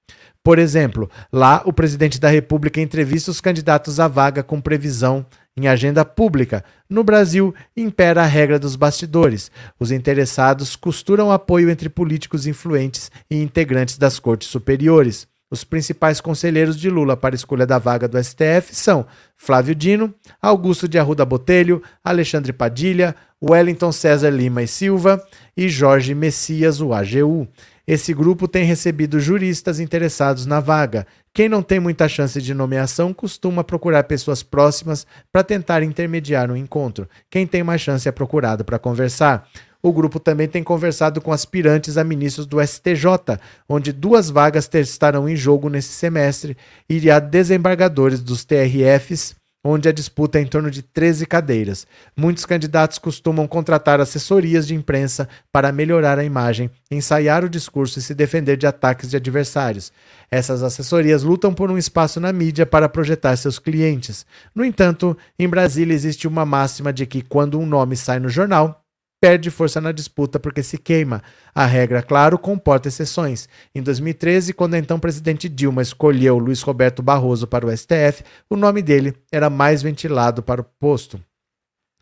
[0.45, 5.25] por exemplo, lá o presidente da República entrevista os candidatos à vaga com previsão
[5.57, 6.65] em agenda pública.
[6.89, 9.51] No Brasil, impera a regra dos bastidores.
[9.79, 15.29] Os interessados costuram apoio entre políticos influentes e integrantes das cortes superiores.
[15.51, 20.15] Os principais conselheiros de Lula para a escolha da vaga do STF são Flávio Dino,
[20.41, 25.23] Augusto de Arruda Botelho, Alexandre Padilha, Wellington César Lima e Silva
[25.55, 27.47] e Jorge Messias, o AGU.
[27.93, 31.07] Esse grupo tem recebido juristas interessados na vaga.
[31.35, 36.57] Quem não tem muita chance de nomeação costuma procurar pessoas próximas para tentar intermediar um
[36.57, 37.07] encontro.
[37.29, 39.47] Quem tem mais chance é procurado para conversar.
[39.83, 43.39] O grupo também tem conversado com aspirantes a ministros do STJ,
[43.69, 46.57] onde duas vagas estarão em jogo nesse semestre,
[46.89, 51.87] e a desembargadores dos TRFs onde a disputa é em torno de 13 cadeiras.
[52.17, 58.03] Muitos candidatos costumam contratar assessorias de imprensa para melhorar a imagem, ensaiar o discurso e
[58.03, 59.93] se defender de ataques de adversários.
[60.31, 64.27] Essas assessorias lutam por um espaço na mídia para projetar seus clientes.
[64.55, 68.82] No entanto, em Brasília existe uma máxima de que quando um nome sai no jornal,
[69.23, 71.23] perde força na disputa porque se queima.
[71.55, 73.49] A regra, claro, comporta exceções.
[73.73, 78.57] Em 2013, quando a então presidente Dilma escolheu Luiz Roberto Barroso para o STF, o
[78.57, 81.21] nome dele era mais ventilado para o posto.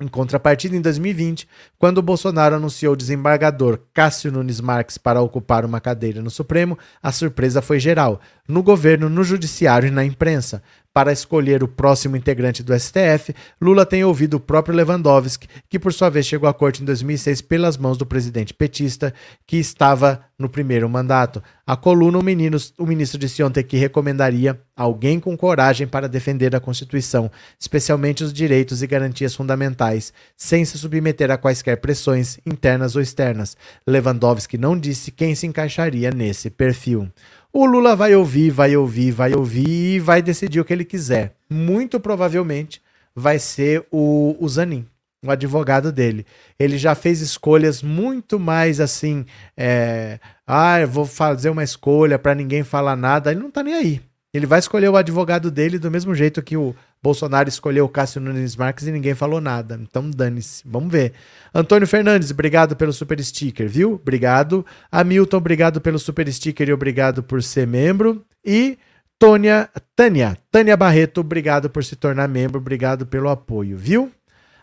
[0.01, 1.47] Em contrapartida, em 2020,
[1.79, 7.12] quando Bolsonaro anunciou o desembargador Cássio Nunes Marques para ocupar uma cadeira no Supremo, a
[7.12, 8.18] surpresa foi geral,
[8.49, 10.62] no governo, no judiciário e na imprensa.
[10.93, 15.93] Para escolher o próximo integrante do STF, Lula tem ouvido o próprio Lewandowski, que por
[15.93, 19.14] sua vez chegou à corte em 2006 pelas mãos do presidente petista,
[19.47, 21.41] que estava no primeiro mandato.
[21.64, 26.57] A coluna, o, menino, o ministro disse ontem que recomendaria alguém com coragem para defender
[26.57, 32.97] a Constituição, especialmente os direitos e garantias fundamentais, sem se submeter a quaisquer pressões internas
[32.97, 33.57] ou externas.
[33.86, 37.09] Lewandowski não disse quem se encaixaria nesse perfil.
[37.53, 41.35] O Lula vai ouvir, vai ouvir, vai ouvir e vai decidir o que ele quiser.
[41.49, 42.81] Muito provavelmente
[43.15, 44.87] vai ser o, o Zanin,
[45.25, 46.25] o advogado dele.
[46.59, 49.27] Ele já fez escolhas muito mais assim,
[49.57, 53.33] é, ah, eu vou fazer uma escolha para ninguém falar nada.
[53.33, 54.01] Ele não tá nem aí.
[54.33, 58.20] Ele vai escolher o advogado dele do mesmo jeito que o Bolsonaro escolheu o Cássio
[58.20, 59.78] Nunes Marques e ninguém falou nada.
[59.83, 60.62] Então dane-se.
[60.64, 61.14] Vamos ver.
[61.53, 63.95] Antônio Fernandes, obrigado pelo super sticker, viu?
[63.95, 64.64] Obrigado.
[64.91, 68.24] Hamilton, obrigado pelo super sticker e obrigado por ser membro.
[68.45, 68.78] E
[69.18, 74.12] Tônia, Tânia, Tânia Barreto, obrigado por se tornar membro, obrigado pelo apoio, viu?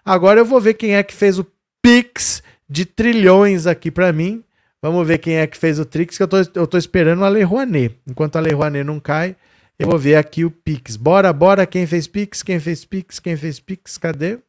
[0.05, 1.45] Agora eu vou ver quem é que fez o
[1.81, 4.43] Pix de trilhões aqui para mim.
[4.81, 7.29] Vamos ver quem é que fez o Trix, que eu tô, eu tô esperando a
[7.29, 7.95] Lei Rouanet.
[8.07, 9.35] Enquanto a Lei Rouanet não cai,
[9.79, 10.95] eu vou ver aqui o Pix.
[10.95, 14.39] Bora, bora, quem fez Pix, quem fez Pix, quem fez Pix, cadê?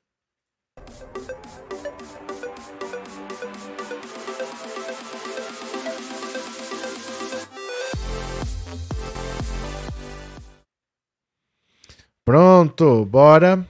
[12.25, 13.67] Pronto, bora.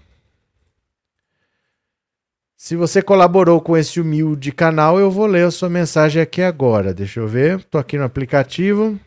[2.56, 6.92] Se você colaborou com esse humilde canal, eu vou ler a sua mensagem aqui agora.
[6.92, 7.62] Deixa eu ver.
[7.64, 8.98] Tô aqui no aplicativo.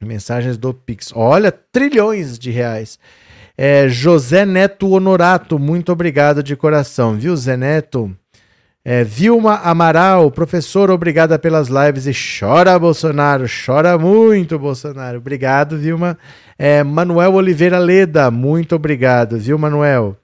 [0.00, 1.12] Mensagens do Pix.
[1.14, 2.98] Olha, trilhões de reais.
[3.56, 8.14] É, José Neto Honorato, muito obrigado de coração, viu, Zé Neto?
[8.84, 15.18] É, Vilma Amaral, professor, obrigada pelas lives e chora Bolsonaro, chora muito Bolsonaro.
[15.18, 16.16] Obrigado, Vilma.
[16.56, 20.16] É, Manuel Oliveira Leda, muito obrigado, viu, Manuel?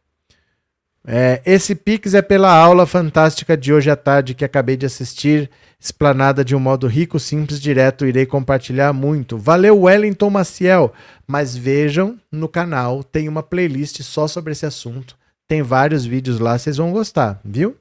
[1.06, 5.50] É, esse Pix é pela aula fantástica de hoje à tarde que acabei de assistir,
[5.84, 9.36] explanada de um modo rico, simples, direto, irei compartilhar muito.
[9.36, 10.94] Valeu, Wellington Maciel.
[11.26, 15.14] Mas vejam no canal, tem uma playlist só sobre esse assunto.
[15.46, 17.76] Tem vários vídeos lá, vocês vão gostar, viu?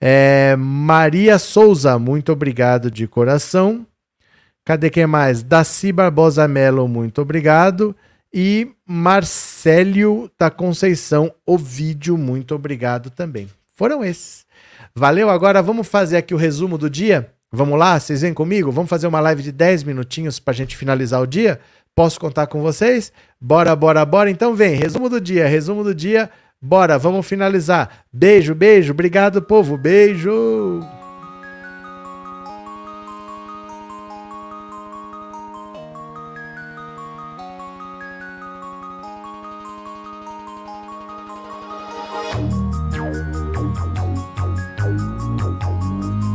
[0.00, 3.86] É, Maria Souza, muito obrigado de coração.
[4.64, 5.40] Cadê quem mais?
[5.40, 7.94] Daci Barbosa Melo, muito obrigado.
[8.34, 13.48] E Marcélio da Conceição, o vídeo, muito obrigado também.
[13.72, 14.44] Foram esses.
[14.92, 17.35] Valeu, agora vamos fazer aqui o resumo do dia?
[17.56, 17.98] Vamos lá?
[17.98, 18.70] Vocês vêm comigo?
[18.70, 21.58] Vamos fazer uma live de 10 minutinhos para a gente finalizar o dia?
[21.94, 23.10] Posso contar com vocês?
[23.40, 24.30] Bora, bora, bora.
[24.30, 26.28] Então vem, resumo do dia, resumo do dia.
[26.60, 28.04] Bora, vamos finalizar.
[28.12, 28.92] Beijo, beijo.
[28.92, 29.78] Obrigado, povo.
[29.78, 30.82] Beijo.